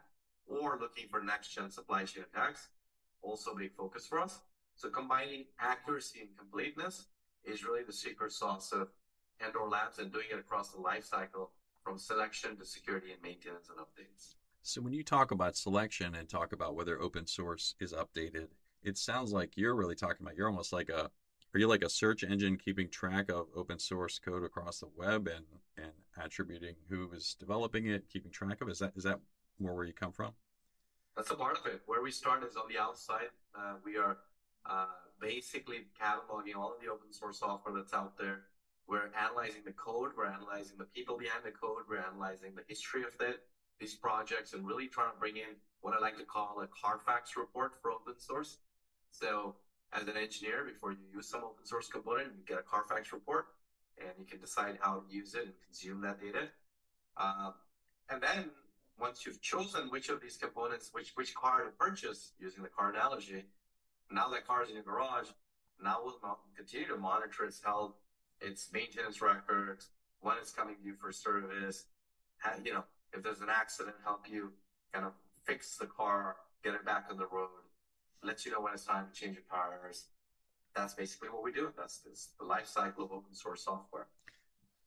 or 0.46 0.78
looking 0.80 1.06
for 1.08 1.22
next 1.22 1.54
gen 1.54 1.70
supply 1.70 2.04
chain 2.04 2.24
attacks? 2.32 2.68
Also 3.22 3.54
big 3.54 3.72
focus 3.76 4.06
for 4.06 4.18
us. 4.18 4.40
So 4.74 4.88
combining 4.88 5.44
accuracy 5.60 6.20
and 6.20 6.30
completeness 6.36 7.06
is 7.44 7.64
really 7.64 7.82
the 7.82 7.92
secret 7.92 8.32
sauce 8.32 8.72
of 8.72 8.88
Endor 9.44 9.66
Labs 9.68 9.98
and 9.98 10.12
doing 10.12 10.26
it 10.32 10.38
across 10.38 10.70
the 10.70 10.80
life 10.80 11.04
cycle 11.04 11.50
from 11.82 11.98
selection 11.98 12.56
to 12.56 12.64
security 12.64 13.12
and 13.12 13.22
maintenance 13.22 13.68
and 13.70 13.78
updates. 13.78 14.34
So 14.62 14.82
when 14.82 14.92
you 14.92 15.02
talk 15.02 15.30
about 15.30 15.56
selection 15.56 16.14
and 16.14 16.28
talk 16.28 16.52
about 16.52 16.74
whether 16.74 17.00
open 17.00 17.26
source 17.26 17.74
is 17.80 17.94
updated, 17.94 18.48
it 18.82 18.98
sounds 18.98 19.32
like 19.32 19.56
you're 19.56 19.74
really 19.74 19.94
talking 19.94 20.18
about 20.20 20.36
you're 20.36 20.48
almost 20.48 20.72
like 20.72 20.88
a 20.88 21.10
are 21.52 21.58
you 21.58 21.66
like 21.66 21.82
a 21.82 21.90
search 21.90 22.22
engine 22.22 22.56
keeping 22.56 22.88
track 22.88 23.28
of 23.30 23.46
open 23.56 23.78
source 23.78 24.18
code 24.18 24.44
across 24.44 24.80
the 24.80 24.88
web 24.96 25.26
and 25.26 25.44
and 25.76 25.92
attributing 26.22 26.76
who 26.88 27.10
is 27.12 27.34
developing 27.40 27.86
it, 27.86 28.08
keeping 28.08 28.30
track 28.30 28.60
of 28.60 28.68
it? 28.68 28.72
Is 28.72 28.78
that 28.80 28.92
is 28.96 29.04
that 29.04 29.20
more 29.58 29.74
where 29.74 29.86
you 29.86 29.92
come 29.92 30.12
from? 30.12 30.32
That's 31.16 31.30
a 31.30 31.34
part 31.34 31.58
of 31.58 31.66
it. 31.66 31.82
Where 31.86 32.02
we 32.02 32.10
start 32.10 32.44
is 32.44 32.56
on 32.56 32.64
the 32.68 32.78
outside. 32.78 33.30
Uh, 33.54 33.74
we 33.84 33.96
are 33.96 34.18
uh, 34.66 34.86
basically 35.20 35.86
cataloging 36.00 36.56
all 36.56 36.72
of 36.72 36.80
the 36.82 36.90
open 36.90 37.12
source 37.12 37.40
software 37.40 37.74
that's 37.74 37.92
out 37.92 38.16
there. 38.18 38.42
We're 38.88 39.10
analyzing 39.14 39.62
the 39.64 39.72
code. 39.72 40.10
We're 40.16 40.26
analyzing 40.26 40.76
the 40.78 40.84
people 40.84 41.16
behind 41.16 41.44
the 41.44 41.52
code. 41.52 41.82
We're 41.88 42.02
analyzing 42.02 42.54
the 42.56 42.64
history 42.66 43.02
of 43.02 43.14
it, 43.20 43.40
these 43.78 43.94
projects, 43.94 44.52
and 44.52 44.66
really 44.66 44.88
trying 44.88 45.12
to 45.12 45.18
bring 45.18 45.36
in 45.36 45.54
what 45.80 45.94
I 45.94 46.00
like 46.00 46.18
to 46.18 46.24
call 46.24 46.60
a 46.62 46.66
Carfax 46.66 47.36
report 47.36 47.72
for 47.80 47.92
open 47.92 48.14
source. 48.18 48.58
So 49.12 49.54
as 49.92 50.08
an 50.08 50.16
engineer, 50.16 50.64
before 50.64 50.92
you 50.92 50.98
use 51.14 51.28
some 51.28 51.44
open 51.44 51.64
source 51.64 51.88
component, 51.88 52.28
you 52.36 52.44
get 52.46 52.58
a 52.58 52.62
Carfax 52.62 53.12
report 53.12 53.46
and 53.98 54.10
you 54.18 54.24
can 54.24 54.40
decide 54.40 54.78
how 54.80 55.00
to 55.00 55.14
use 55.14 55.34
it 55.34 55.44
and 55.44 55.54
consume 55.64 56.00
that 56.02 56.20
data. 56.20 56.48
Um, 57.16 57.54
and 58.08 58.22
then 58.22 58.50
once 58.98 59.24
you've 59.24 59.40
chosen 59.40 59.90
which 59.90 60.08
of 60.08 60.20
these 60.20 60.36
components, 60.36 60.90
which, 60.92 61.12
which 61.14 61.34
car 61.34 61.64
to 61.64 61.70
purchase 61.70 62.32
using 62.38 62.62
the 62.62 62.68
car 62.68 62.90
analogy, 62.90 63.44
now 64.10 64.28
that 64.30 64.46
car's 64.46 64.68
in 64.68 64.74
your 64.74 64.84
garage, 64.84 65.28
now 65.82 65.98
we'll 66.04 66.18
continue 66.56 66.86
to 66.88 66.96
monitor 66.96 67.44
its 67.44 67.62
health, 67.62 67.94
its 68.40 68.68
maintenance 68.72 69.22
records, 69.22 69.88
when 70.20 70.36
it's 70.36 70.52
coming 70.52 70.76
to 70.76 70.82
you 70.82 70.94
for 70.94 71.12
service, 71.12 71.84
you 72.64 72.72
know, 72.72 72.84
if 73.12 73.22
there's 73.22 73.40
an 73.40 73.48
accident, 73.50 73.96
help 74.04 74.28
you 74.28 74.52
kind 74.92 75.04
of 75.06 75.12
fix 75.44 75.76
the 75.76 75.86
car, 75.86 76.36
get 76.62 76.74
it 76.74 76.84
back 76.84 77.06
on 77.10 77.16
the 77.16 77.26
road, 77.26 77.48
lets 78.22 78.44
you 78.44 78.52
know 78.52 78.60
when 78.60 78.72
it's 78.72 78.84
time 78.84 79.06
to 79.12 79.18
change 79.18 79.36
your 79.36 79.44
tires. 79.50 80.06
That's 80.76 80.94
basically 80.94 81.30
what 81.30 81.42
we 81.42 81.52
do. 81.52 81.72
That's, 81.76 81.98
that's 81.98 82.30
the 82.38 82.46
life 82.46 82.66
cycle 82.66 83.04
of 83.04 83.12
open 83.12 83.34
source 83.34 83.64
software. 83.64 84.06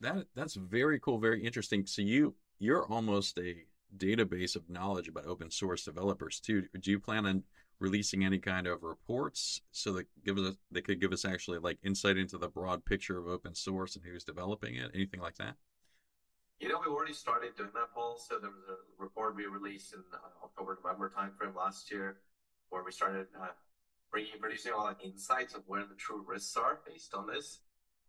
That 0.01 0.25
that's 0.36 0.55
very 0.55 0.99
cool, 0.99 1.17
very 1.17 1.43
interesting. 1.43 1.86
So 1.86 2.01
you 2.01 2.36
you're 2.59 2.86
almost 2.86 3.38
a 3.38 3.63
database 3.97 4.56
of 4.56 4.69
knowledge 4.69 5.08
about 5.08 5.25
open 5.25 5.51
source 5.51 5.84
developers 5.84 6.39
too. 6.39 6.63
Do 6.79 6.91
you 6.91 6.99
plan 6.99 7.25
on 7.25 7.43
releasing 7.79 8.23
any 8.23 8.39
kind 8.39 8.67
of 8.67 8.84
reports 8.84 9.62
so 9.71 9.91
that 9.93 10.08
give 10.25 10.38
us 10.38 10.56
they 10.71 10.82
could 10.82 11.01
give 11.01 11.12
us 11.12 11.25
actually 11.25 11.60
like 11.60 11.77
insight 11.84 12.17
into 12.17 12.38
the 12.38 12.47
broad 12.47 12.86
picture 12.86 13.17
of 13.17 13.27
open 13.27 13.53
source 13.53 13.95
and 13.95 14.06
who's 14.06 14.23
developing 14.23 14.75
it, 14.75 14.91
anything 14.93 15.19
like 15.19 15.36
that? 15.36 15.56
You 16.60 16.69
know, 16.69 16.79
we 16.79 16.91
already 16.91 17.13
started 17.13 17.56
doing 17.58 17.71
that, 17.73 17.93
Paul. 17.93 18.17
So 18.17 18.39
there 18.39 18.49
was 18.49 18.63
a 18.69 18.77
report 18.97 19.36
we 19.36 19.45
released 19.47 19.93
in 19.93 19.99
uh, 20.13 20.45
October, 20.45 20.79
November 20.82 21.12
timeframe 21.17 21.56
last 21.56 21.91
year, 21.91 22.19
where 22.69 22.84
we 22.84 22.91
started 22.91 23.27
uh, 23.38 23.47
bringing, 24.12 24.39
producing 24.39 24.71
a 24.71 24.77
lot 24.77 24.91
of 24.91 24.97
insights 25.03 25.56
of 25.56 25.63
where 25.67 25.84
the 25.84 25.95
true 25.95 26.23
risks 26.25 26.56
are 26.56 26.79
based 26.88 27.13
on 27.13 27.27
this. 27.27 27.60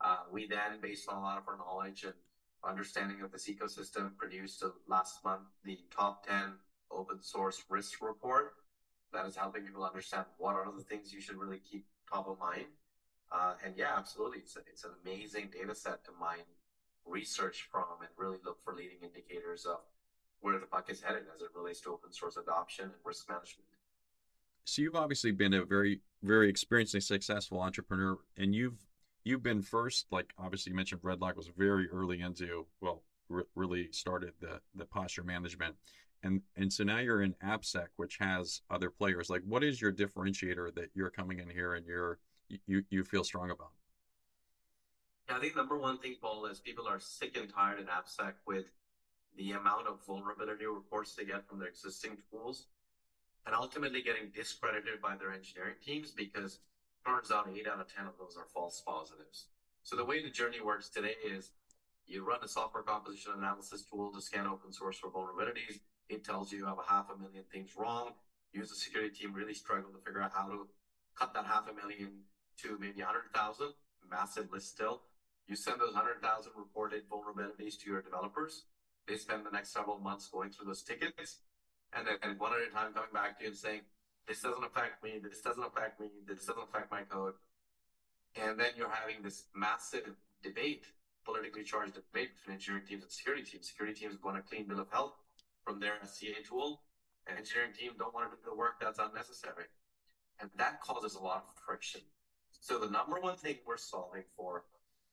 Uh, 0.01 0.19
we 0.31 0.47
then, 0.47 0.79
based 0.81 1.09
on 1.09 1.17
a 1.17 1.21
lot 1.21 1.39
of 1.39 1.45
our 1.49 1.57
knowledge 1.57 2.05
and 2.05 2.15
understanding 2.67 3.21
of 3.23 3.33
this 3.33 3.49
ecosystem, 3.49 4.17
produced 4.17 4.63
last 4.89 5.25
month 5.25 5.43
the 5.65 5.79
top 5.95 6.27
10 6.27 6.53
open 6.91 7.23
source 7.23 7.63
risk 7.69 8.03
report 8.03 8.55
that 9.13 9.27
is 9.27 9.37
helping 9.37 9.63
people 9.63 9.85
understand 9.85 10.25
what 10.39 10.55
are 10.55 10.67
the 10.77 10.83
things 10.83 11.13
you 11.13 11.21
should 11.21 11.37
really 11.37 11.61
keep 11.71 11.87
top 12.11 12.29
of 12.29 12.39
mind. 12.39 12.67
Uh, 13.33 13.55
and 13.65 13.75
yeah, 13.77 13.93
absolutely, 13.97 14.39
it's 14.39 14.57
a, 14.57 14.61
it's 14.71 14.85
an 14.85 14.91
amazing 15.05 15.49
data 15.53 15.75
set 15.75 16.05
to 16.05 16.11
mine 16.21 16.45
research 17.07 17.69
from 17.71 17.85
and 18.01 18.09
really 18.17 18.39
look 18.45 18.63
for 18.65 18.75
leading 18.75 18.99
indicators 19.03 19.67
of 19.67 19.79
where 20.41 20.59
the 20.59 20.67
puck 20.67 20.91
is 20.91 21.01
headed 21.01 21.23
as 21.35 21.43
it 21.43 21.49
relates 21.57 21.81
to 21.81 21.91
open 21.91 22.13
source 22.13 22.37
adoption 22.37 22.85
and 22.85 22.95
risk 23.05 23.29
management. 23.29 23.67
So 24.65 24.83
you've 24.83 24.95
obviously 24.95 25.31
been 25.31 25.55
a 25.55 25.65
very, 25.65 26.01
very 26.23 26.49
experienced 26.49 26.95
and 26.95 27.03
successful 27.03 27.61
entrepreneur, 27.61 28.19
and 28.37 28.55
you've 28.55 28.79
you've 29.25 29.43
been 29.43 29.63
first. 29.63 30.07
Like 30.11 30.33
obviously, 30.39 30.71
you 30.71 30.77
mentioned 30.77 31.03
Redlock 31.03 31.37
was 31.37 31.49
very 31.57 31.89
early 31.91 32.21
into 32.21 32.67
well, 32.81 33.03
really 33.55 33.91
started 33.91 34.33
the 34.41 34.61
the 34.75 34.85
posture 34.85 35.25
management 35.25 35.77
and 36.25 36.41
and 36.57 36.73
so 36.73 36.83
now 36.83 36.99
you're 36.99 37.23
in 37.23 37.35
AppSec, 37.45 37.89
which 37.97 38.17
has 38.19 38.63
other 38.71 38.91
players. 38.91 39.31
Like, 39.31 39.43
what 39.47 39.63
is 39.63 39.81
your 39.81 39.93
differentiator 39.93 40.75
that 40.75 40.89
you're 40.95 41.11
coming 41.11 41.39
in 41.39 41.49
here 41.49 41.75
and 41.75 41.87
you're 41.87 42.19
you 42.67 42.83
you 42.89 43.05
feel 43.05 43.23
strong 43.23 43.51
about? 43.51 43.71
Yeah, 45.29 45.37
I 45.37 45.41
think 45.41 45.55
number 45.55 45.79
one 45.79 45.99
thing, 45.99 46.17
Paul, 46.21 46.47
is 46.47 46.61
people 46.61 46.89
are 46.89 46.99
sick 46.99 47.37
and 47.37 47.49
tired 47.49 47.79
in 47.79 47.87
AppSec 47.87 48.33
with 48.47 48.67
the 49.37 49.53
amount 49.53 49.87
of 49.87 50.05
vulnerability 50.07 50.67
reports 50.67 51.15
they 51.15 51.25
get 51.25 51.47
from 51.47 51.59
their 51.59 51.69
existing 51.69 52.17
tools, 52.31 52.67
and 53.47 53.55
ultimately 53.55 54.03
getting 54.03 54.31
discredited 54.35 55.01
by 55.03 55.17
their 55.17 55.33
engineering 55.33 55.75
teams 55.85 56.11
because 56.11 56.61
turns 57.07 57.31
out 57.31 57.49
eight 57.55 57.67
out 57.69 57.81
of 57.81 57.93
ten 57.93 58.07
of 58.07 58.15
those 58.19 58.37
are 58.37 58.47
false 58.53 58.83
positives. 58.87 59.47
So 59.83 59.97
the 59.97 60.05
way 60.05 60.23
the 60.23 60.31
journey 60.31 60.61
works 60.65 60.89
today 60.89 61.15
is 61.25 61.51
you 62.07 62.25
run 62.25 62.41
a 62.43 62.49
software 62.49 62.83
composition 62.83 63.33
analysis 63.37 63.85
tool 63.85 64.13
to 64.13 64.21
scan 64.21 64.47
open 64.47 64.73
source 64.73 64.99
for 64.99 65.11
vulnerabilities 65.11 65.81
it 66.09 66.25
tells 66.25 66.53
you 66.53 66.59
you 66.59 66.67
have 66.67 66.79
a 66.79 66.93
half 66.93 67.07
a 67.11 67.17
million 67.17 67.45
things 67.53 67.71
wrong. 67.77 68.13
You 68.53 68.63
as 68.63 68.71
a 68.71 68.77
security 68.77 69.15
team 69.15 69.33
really 69.33 69.55
struggle 69.55 69.91
to 69.91 69.99
figure 69.99 70.23
out 70.23 70.33
how 70.35 70.47
to 70.49 70.69
cut 71.19 71.33
that 71.35 71.47
half 71.47 71.69
a 71.69 71.75
million 71.75 72.11
to 72.63 72.79
maybe 72.79 73.01
100,000, 73.01 73.69
massive 74.11 74.53
list 74.53 74.69
still. 74.71 75.03
You 75.49 75.57
send 75.57 75.81
those 75.81 75.95
100,000 75.95 76.53
reported 76.57 77.03
vulnerabilities 77.09 77.79
to 77.81 77.91
your 77.91 78.03
developers. 78.03 78.65
They 79.09 79.17
spend 79.17 79.45
the 79.45 79.51
next 79.51 79.73
several 79.73 79.99
months 79.99 80.29
going 80.29 80.51
through 80.51 80.67
those 80.67 80.83
tickets 80.83 81.39
and 81.93 82.07
then 82.07 82.39
one 82.39 82.53
at 82.53 82.67
a 82.67 82.73
time 82.73 82.93
coming 82.93 83.13
back 83.13 83.39
to 83.39 83.45
you 83.45 83.51
and 83.51 83.59
saying, 83.59 83.81
this 84.27 84.41
doesn't 84.41 84.65
affect 84.65 85.05
me, 85.05 85.21
this 85.23 85.41
doesn't 85.41 85.63
affect 85.63 86.01
me, 86.01 86.09
this 86.27 86.47
doesn't 86.47 86.63
affect 86.63 86.91
my 86.91 87.03
code. 87.03 87.35
And 88.37 88.59
then 88.59 88.71
you're 88.77 88.91
having 88.91 89.23
this 89.23 89.45
massive 89.55 90.11
debate, 90.43 90.87
politically 91.25 91.63
charged 91.63 91.95
debate 91.95 92.31
between 92.37 92.55
engineering 92.55 92.87
teams 92.89 93.03
and 93.03 93.13
security 93.13 93.45
teams. 93.45 93.69
Security 93.69 93.95
teams 93.99 94.17
want 94.23 94.39
a 94.39 94.43
clean 94.43 94.67
bill 94.67 94.81
of 94.81 94.91
health 94.91 95.15
from 95.65 95.81
their 95.81 95.95
SCA 96.03 96.43
tool, 96.47 96.83
and 97.27 97.39
engineering 97.39 97.73
team 97.79 97.93
don't 97.99 98.15
want 98.15 98.31
to 98.31 98.37
do 98.37 98.43
the 98.51 98.57
work 98.57 98.81
that's 98.81 98.99
unnecessary. 98.99 99.67
And 100.41 100.51
that 100.57 100.81
causes 100.81 101.15
a 101.15 101.21
lot 101.21 101.45
of 101.49 101.63
friction. 101.65 102.01
So 102.61 102.79
the 102.79 102.91
number 102.91 103.21
one 103.21 103.37
thing 103.37 103.57
we're 103.67 103.77
solving 103.77 104.25
for 104.37 104.65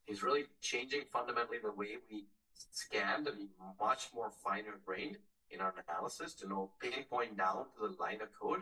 is 0.08 0.24
really 0.24 0.46
changing 0.62 1.02
fundamentally 1.12 1.58
the 1.62 1.72
way 1.72 1.98
we 2.10 2.26
scan 2.54 3.24
to 3.26 3.32
be 3.32 3.48
much 3.80 4.08
more 4.14 4.32
finer 4.44 4.80
grained 4.86 5.18
in 5.52 5.62
our 5.62 5.74
analysis 5.88 6.34
to 6.36 6.48
know 6.48 6.72
pinpoint 6.82 7.38
down 7.38 7.66
to 7.76 7.88
the 7.88 7.96
line 8.02 8.22
of 8.22 8.30
code 8.40 8.62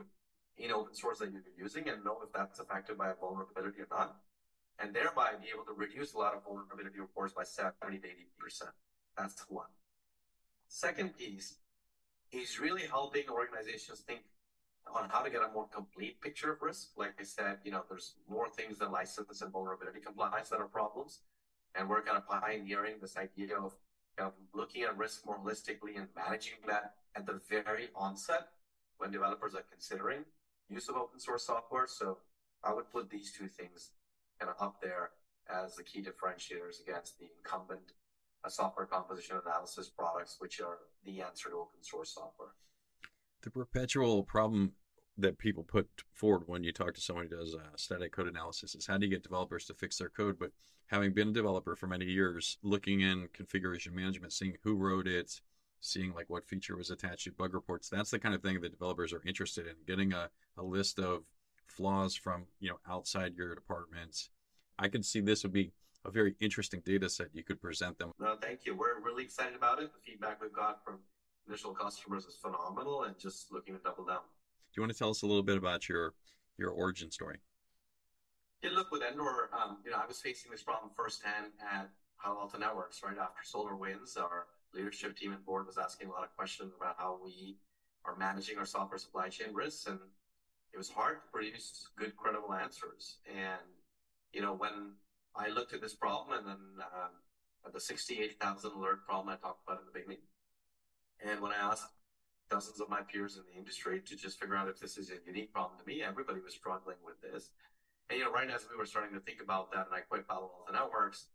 in 0.60 0.72
open 0.72 0.94
source 0.94 1.20
that 1.20 1.32
you're 1.32 1.42
using 1.58 1.88
and 1.88 2.04
know 2.04 2.18
if 2.24 2.32
that's 2.34 2.60
affected 2.60 2.98
by 2.98 3.10
a 3.10 3.16
vulnerability 3.16 3.82
or 3.82 3.88
not. 3.90 4.18
And 4.82 4.94
thereby 4.94 5.32
be 5.42 5.50
able 5.54 5.66
to 5.66 5.74
reduce 5.74 6.14
a 6.14 6.18
lot 6.18 6.36
of 6.36 6.44
vulnerability 6.44 7.00
reports 7.00 7.34
by 7.34 7.44
70 7.44 7.98
to 8.00 8.08
80%. 8.08 8.64
That's 9.18 9.44
one. 9.50 9.68
Second 10.68 11.18
piece 11.18 11.56
is 12.32 12.60
really 12.60 12.84
helping 12.84 13.24
organizations 13.30 14.00
think 14.02 14.22
on 14.94 15.10
how 15.10 15.22
to 15.22 15.30
get 15.30 15.42
a 15.42 15.52
more 15.54 15.68
complete 15.68 16.22
picture 16.22 16.54
of 16.54 16.62
risk. 16.62 16.90
Like 16.98 17.16
I 17.20 17.24
said, 17.24 17.58
you 17.64 17.72
know, 17.72 17.84
there's 17.90 18.16
more 18.30 18.50
things 18.50 18.80
than 18.80 18.92
license 18.92 19.42
and 19.42 19.52
vulnerability 19.52 20.00
compliance 20.00 20.50
that 20.50 20.60
are 20.60 20.68
problems. 20.68 21.20
And 21.76 21.90
we're 21.90 22.02
kind 22.02 22.18
of 22.18 22.28
pioneering 22.28 22.96
this 23.02 23.18
idea 23.18 23.58
of 23.58 23.74
kind 24.18 24.28
of 24.28 24.34
looking 24.54 24.84
at 24.84 24.98
risk 24.98 25.26
more 25.26 25.38
holistically 25.38 25.98
and 25.98 26.08
managing 26.16 26.60
that 26.68 26.94
at 27.16 27.26
the 27.26 27.40
very 27.50 27.90
onset 27.96 28.50
when 28.98 29.12
developers 29.12 29.56
are 29.56 29.64
considering 29.70 30.24
use 30.70 30.90
of 30.90 30.96
open 30.96 31.20
source 31.20 31.46
software. 31.46 31.88
So 31.88 32.18
I 32.64 32.74
would 32.74 32.90
put 32.90 33.10
these 33.10 33.32
two 33.32 33.48
things 33.48 33.92
kind 34.40 34.52
of 34.52 34.66
up 34.66 34.82
there 34.82 35.12
as 35.50 35.76
the 35.76 35.84
key 35.84 36.02
differentiators 36.02 36.82
against 36.82 37.20
the 37.20 37.28
incumbent 37.38 37.94
a 38.46 38.50
software 38.50 38.86
composition 38.86 39.38
analysis 39.46 39.90
products, 39.90 40.38
which 40.40 40.62
are 40.62 40.78
the 41.06 41.22
answer 41.22 41.50
to 41.50 41.56
open 41.56 41.82
source 41.82 42.14
software. 42.14 42.54
The 43.42 43.52
perpetual 43.52 44.24
problem 44.24 44.74
that 45.18 45.38
people 45.38 45.64
put 45.64 45.90
forward 46.14 46.44
when 46.46 46.64
you 46.64 46.72
talk 46.72 46.94
to 46.94 47.02
someone 47.02 47.28
who 47.30 47.38
does 47.38 47.56
uh, 47.56 47.76
static 47.76 48.14
code 48.14 48.28
analysis 48.28 48.76
is 48.76 48.88
how 48.88 48.98
do 48.98 49.06
you 49.06 49.12
get 49.12 49.24
developers 49.24 49.66
to 49.66 49.74
fix 49.74 49.98
their 49.98 50.10
code? 50.10 50.38
But 50.40 50.52
having 50.88 51.14
been 51.14 51.30
a 51.30 51.34
developer 51.34 51.76
for 51.76 51.88
many 51.88 52.06
years, 52.06 52.58
looking 52.64 53.02
in 53.02 53.28
configuration 53.34 53.94
management, 53.94 54.34
seeing 54.34 54.56
who 54.64 54.76
wrote 54.76 55.08
it, 55.08 55.42
seeing 55.82 56.14
like 56.14 56.30
what 56.30 56.48
feature 56.48 56.76
was 56.76 56.90
attached 56.90 57.26
to 57.26 57.32
bug 57.32 57.54
reports, 57.54 57.90
that's 57.90 58.12
the 58.12 58.20
kind 58.20 58.36
of 58.36 58.42
thing 58.42 58.60
that 58.62 58.72
developers 58.72 59.14
are 59.14 59.22
interested 59.26 59.68
in. 59.68 59.74
Getting 59.88 60.14
a, 60.14 60.30
a 60.58 60.64
list 60.64 61.00
of 61.00 61.24
flaws 61.66 62.16
from 62.16 62.46
you 62.60 62.70
know 62.70 62.80
outside 62.90 63.36
your 63.36 63.56
department. 63.56 64.30
I 64.78 64.88
could 64.88 65.06
see 65.06 65.22
this 65.22 65.44
would 65.44 65.54
be 65.54 65.72
a 66.06 66.12
very 66.12 66.36
interesting 66.40 66.82
data 66.86 67.10
set 67.10 67.28
you 67.34 67.44
could 67.44 67.62
present 67.62 67.98
them. 68.00 68.12
No, 68.20 68.36
thank 68.42 68.66
you. 68.66 68.76
We're 68.76 69.00
really 69.02 69.24
excited 69.24 69.56
about 69.56 69.82
it. 69.82 69.92
The 69.94 70.00
feedback 70.12 70.42
we've 70.42 70.54
got 70.54 70.84
from 70.84 71.00
initial 71.48 71.74
customers 71.74 72.26
is 72.26 72.36
phenomenal 72.36 73.04
and 73.04 73.18
just 73.20 73.52
looking 73.52 73.76
to 73.76 73.82
double 73.82 74.06
down. 74.06 74.22
Do 74.74 74.82
you 74.82 74.84
want 74.84 74.94
to 74.94 74.98
tell 74.98 75.10
us 75.10 75.24
a 75.24 75.26
little 75.26 75.44
bit 75.44 75.58
about 75.58 75.90
your 75.90 76.14
your 76.58 76.72
origin 76.72 77.12
story? 77.12 77.38
Yeah, 78.62 78.72
look, 78.74 78.92
with 78.92 79.02
Endor, 79.02 79.50
um, 79.54 79.78
you 79.86 79.92
know, 79.92 79.98
I 80.04 80.06
was 80.06 80.20
facing 80.20 80.52
this 80.52 80.62
problem 80.62 80.92
firsthand 80.96 81.54
at 81.62 81.90
Palo 82.22 82.42
Alto 82.42 82.58
Networks 82.58 83.02
right 83.02 83.18
after 83.18 83.40
SolarWinds, 83.46 84.18
our 84.18 84.48
leadership 84.74 85.18
team 85.18 85.32
and 85.32 85.46
board 85.46 85.66
was 85.66 85.78
asking 85.78 86.08
a 86.08 86.12
lot 86.12 86.24
of 86.24 86.36
questions 86.36 86.74
about 86.78 86.96
how 86.98 87.20
we 87.24 87.58
are 88.06 88.16
managing 88.16 88.58
our 88.58 88.66
software 88.66 88.98
supply 88.98 89.30
chain 89.30 89.54
risks, 89.54 89.88
and 89.88 90.00
it 90.74 90.78
was 90.78 90.90
hard 90.90 91.18
to 91.22 91.28
produce 91.32 91.88
good, 91.98 92.16
credible 92.16 92.54
answers. 92.54 93.18
And 93.28 93.62
you 94.34 94.42
know, 94.42 94.54
when 94.54 94.94
I 95.36 95.50
looked 95.50 95.74
at 95.74 95.82
this 95.82 95.96
problem, 95.96 96.38
and 96.38 96.48
then 96.48 96.64
um, 96.80 97.12
at 97.66 97.74
the 97.74 97.80
68,000 97.80 98.72
alert 98.72 99.06
problem 99.06 99.30
I 99.30 99.38
talked 99.38 99.64
about 99.68 99.80
in 99.82 99.86
the 99.86 100.00
beginning, 100.00 100.24
and 101.26 101.42
when 101.42 101.52
I 101.52 101.58
asked 101.58 101.90
dozens 102.50 102.80
of 102.80 102.90
my 102.90 103.02
peers 103.02 103.38
in 103.38 103.44
the 103.52 103.58
industry 103.58 104.02
to 104.02 104.16
just 104.16 104.40
figure 104.40 104.56
out 104.56 104.68
if 104.68 104.80
this 104.80 104.98
is 104.98 105.12
a 105.12 105.22
unique 105.26 105.54
problem 105.54 105.80
to 105.80 105.86
me, 105.86 106.02
everybody 106.02 106.40
was 106.40 106.54
struggling 106.54 106.98
with 107.06 107.22
this. 107.22 107.50
And 108.10 108.18
you 108.18 108.26
know, 108.26 108.32
right 108.32 108.50
as 108.50 108.66
we 108.70 108.78
were 108.78 108.86
starting 108.86 109.14
to 109.14 109.20
think 109.20 109.40
about 109.42 109.72
that, 109.72 109.86
and 109.86 109.96
I 109.96 110.02
quit 110.02 110.28
Palo 110.28 110.50
Alto 110.50 110.74
Networks, 110.74 111.28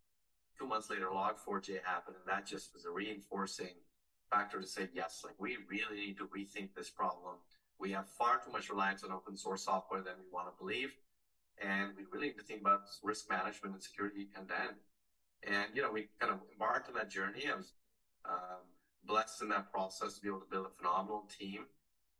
two 0.57 0.67
months 0.67 0.89
later, 0.89 1.07
Log4j 1.13 1.83
happened, 1.83 2.17
and 2.17 2.27
that 2.27 2.45
just 2.45 2.73
was 2.73 2.85
a 2.85 2.91
reinforcing 2.91 3.75
factor 4.29 4.59
to 4.59 4.67
say, 4.67 4.89
yes, 4.93 5.21
like 5.23 5.35
we 5.39 5.57
really 5.69 6.07
need 6.07 6.17
to 6.17 6.27
rethink 6.27 6.69
this 6.75 6.89
problem. 6.89 7.35
We 7.79 7.91
have 7.91 8.07
far 8.07 8.41
too 8.43 8.51
much 8.51 8.69
reliance 8.69 9.03
on 9.03 9.11
open 9.11 9.37
source 9.37 9.65
software 9.65 10.01
than 10.01 10.15
we 10.17 10.31
want 10.31 10.47
to 10.47 10.57
believe. 10.57 10.93
And 11.61 11.91
we 11.95 12.03
really 12.11 12.27
need 12.27 12.37
to 12.37 12.43
think 12.43 12.61
about 12.61 12.81
risk 13.03 13.29
management 13.29 13.75
and 13.75 13.83
security 13.83 14.27
and 14.37 14.47
then. 14.47 14.75
And, 15.43 15.75
you 15.75 15.81
know, 15.81 15.91
we 15.91 16.07
kind 16.19 16.33
of 16.33 16.39
embarked 16.51 16.89
on 16.89 16.95
that 16.95 17.09
journey. 17.09 17.45
I 17.51 17.55
was 17.55 17.73
um, 18.25 18.63
blessed 19.05 19.41
in 19.41 19.49
that 19.49 19.71
process 19.71 20.15
to 20.15 20.21
be 20.21 20.27
able 20.27 20.39
to 20.39 20.49
build 20.49 20.65
a 20.65 20.69
phenomenal 20.69 21.29
team. 21.39 21.65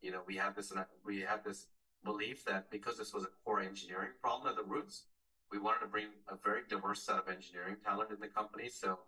You 0.01 0.11
know, 0.11 0.21
we 0.27 0.35
had 0.35 0.55
this, 0.55 0.71
we 1.05 1.21
had 1.21 1.43
this 1.43 1.67
belief 2.03 2.45
that 2.45 2.69
because 2.69 2.97
this 2.97 3.13
was 3.13 3.23
a 3.23 3.29
core 3.43 3.61
engineering 3.61 4.11
problem 4.21 4.49
at 4.49 4.55
the 4.55 4.69
roots, 4.69 5.03
we 5.51 5.59
wanted 5.59 5.79
to 5.81 5.87
bring 5.87 6.07
a 6.29 6.35
very 6.43 6.61
diverse 6.69 7.03
set 7.03 7.17
of 7.17 7.27
engineering 7.27 7.77
talent 7.83 8.11
in 8.11 8.19
the 8.19 8.27
company. 8.27 8.69
So 8.69 8.99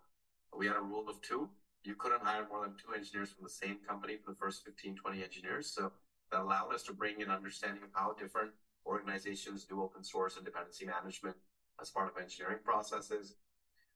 we 0.56 0.66
had 0.66 0.76
a 0.76 0.80
rule 0.80 1.08
of 1.08 1.20
two. 1.22 1.48
You 1.84 1.94
couldn't 1.94 2.22
hire 2.22 2.46
more 2.50 2.62
than 2.62 2.74
two 2.74 2.94
engineers 2.96 3.30
from 3.30 3.44
the 3.44 3.50
same 3.50 3.78
company 3.86 4.16
for 4.16 4.32
the 4.32 4.36
first 4.36 4.64
15, 4.64 4.96
20 4.96 5.22
engineers. 5.22 5.70
So 5.70 5.92
that 6.30 6.40
allowed 6.40 6.74
us 6.74 6.82
to 6.84 6.92
bring 6.92 7.22
an 7.22 7.30
understanding 7.30 7.82
of 7.82 7.90
how 7.92 8.14
different 8.18 8.50
organizations 8.86 9.64
do 9.64 9.82
open 9.82 10.02
source 10.02 10.36
and 10.36 10.44
dependency 10.44 10.86
management 10.86 11.36
as 11.80 11.90
part 11.90 12.10
of 12.10 12.20
engineering 12.22 12.58
processes. 12.64 13.34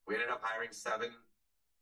We 0.07 0.15
ended 0.15 0.31
up 0.31 0.41
hiring 0.43 0.73
seven 0.73 1.11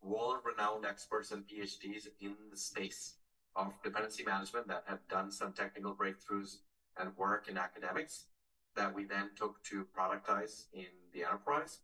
world-renowned 0.03 0.87
experts 0.87 1.31
and 1.31 1.45
PhDs 1.47 2.09
in 2.21 2.35
the 2.51 2.57
space 2.57 3.15
of 3.57 3.73
dependency 3.83 4.25
management 4.25 4.69
that 4.69 4.85
have 4.87 5.01
done 5.09 5.31
some 5.31 5.53
technical 5.53 5.95
breakthroughs 5.95 6.57
and 6.99 7.17
work 7.17 7.49
in 7.49 7.59
academics 7.59 8.27
that 8.77 8.95
we 8.95 9.05
then 9.05 9.31
took 9.37 9.63
to 9.65 9.87
productize 9.97 10.65
in 10.73 10.87
the 11.13 11.25
enterprise. 11.25 11.79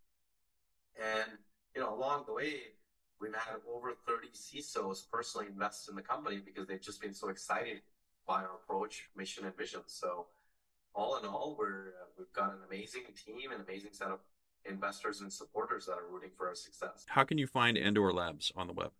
And, 0.97 1.31
you 1.75 1.81
know, 1.81 1.95
along 1.95 2.25
the 2.27 2.33
way, 2.33 2.55
we've 3.21 3.35
had 3.35 3.57
over 3.73 3.93
30 4.07 4.29
CISOs 4.29 5.11
personally 5.11 5.47
invest 5.49 5.89
in 5.89 5.97
the 5.97 6.03
company 6.03 6.41
because 6.45 6.67
they've 6.67 6.81
just 6.81 7.01
been 7.01 7.15
so 7.15 7.29
excited 7.29 7.81
by 8.27 8.43
our 8.43 8.57
approach, 8.63 9.09
mission, 9.17 9.45
and 9.45 9.57
vision. 9.57 9.81
So, 9.87 10.27
all 10.95 11.19
in 11.19 11.27
all, 11.27 11.57
we're 11.59 11.89
uh, 11.89 12.07
we've 12.17 12.33
got 12.33 12.51
an 12.51 12.61
amazing 12.67 13.03
team, 13.27 13.53
an 13.53 13.61
amazing 13.61 13.91
set 13.93 14.09
of 14.09 14.21
investors 14.65 15.21
and 15.21 15.33
supporters 15.33 15.87
that 15.87 15.93
are 15.93 16.07
rooting 16.11 16.31
for 16.37 16.49
our 16.49 16.55
success. 16.55 17.05
How 17.09 17.23
can 17.23 17.39
you 17.39 17.47
find 17.47 17.77
Endor 17.77 18.13
Labs 18.13 18.51
on 18.57 18.67
the 18.67 18.73
web? 18.73 18.93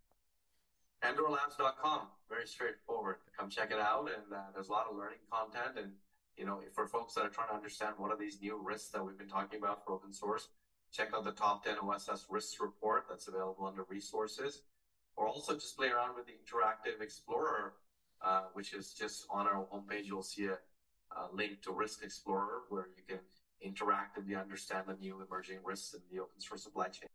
EndorLabs.com, 1.03 2.03
very 2.29 2.47
straightforward. 2.47 3.17
Come 3.37 3.49
check 3.49 3.71
it 3.71 3.79
out, 3.79 4.09
and 4.15 4.33
uh, 4.33 4.43
there's 4.55 4.69
a 4.69 4.73
lot 4.73 4.87
of 4.91 4.97
learning 4.97 5.19
content 5.31 5.79
and 5.79 5.93
you 6.37 6.45
know, 6.45 6.61
for 6.73 6.87
folks 6.87 7.15
that 7.15 7.25
are 7.25 7.31
trying 7.31 7.49
to 7.49 7.55
understand 7.55 7.95
what 7.99 8.11
are 8.11 8.17
these 8.17 8.41
new 8.41 8.59
risks 8.63 8.91
that 8.91 9.05
we've 9.05 9.19
been 9.19 9.29
talking 9.29 9.59
about 9.59 9.85
for 9.85 9.93
open 9.93 10.13
source, 10.13 10.49
check 10.93 11.09
out 11.15 11.25
the 11.25 11.33
top 11.33 11.65
10 11.65 11.77
OSS 11.83 12.27
risks 12.31 12.59
report 12.61 13.07
that's 13.09 13.29
available 13.29 13.67
under 13.67 13.85
resources, 13.89 14.63
or 15.17 15.27
also 15.27 15.55
just 15.55 15.77
play 15.77 15.89
around 15.89 16.15
with 16.15 16.27
the 16.27 16.33
interactive 16.33 17.01
explorer, 17.03 17.75
uh, 18.25 18.45
which 18.53 18.75
is 18.75 18.93
just 18.93 19.27
on 19.31 19.47
our 19.47 19.67
homepage. 19.73 20.05
You'll 20.05 20.23
see 20.23 20.47
a, 20.47 20.59
a 21.17 21.29
link 21.33 21.63
to 21.63 21.73
Risk 21.73 22.03
Explorer 22.05 22.63
where 22.69 22.89
you 22.97 23.03
can 23.07 23.19
interactively 23.65 24.41
understand 24.41 24.85
the 24.87 24.95
new 24.95 25.23
emerging 25.27 25.59
risks 25.65 25.95
in 25.95 26.01
the 26.13 26.23
open 26.23 26.41
source 26.41 26.63
supply 26.63 26.89
chain. 26.89 27.06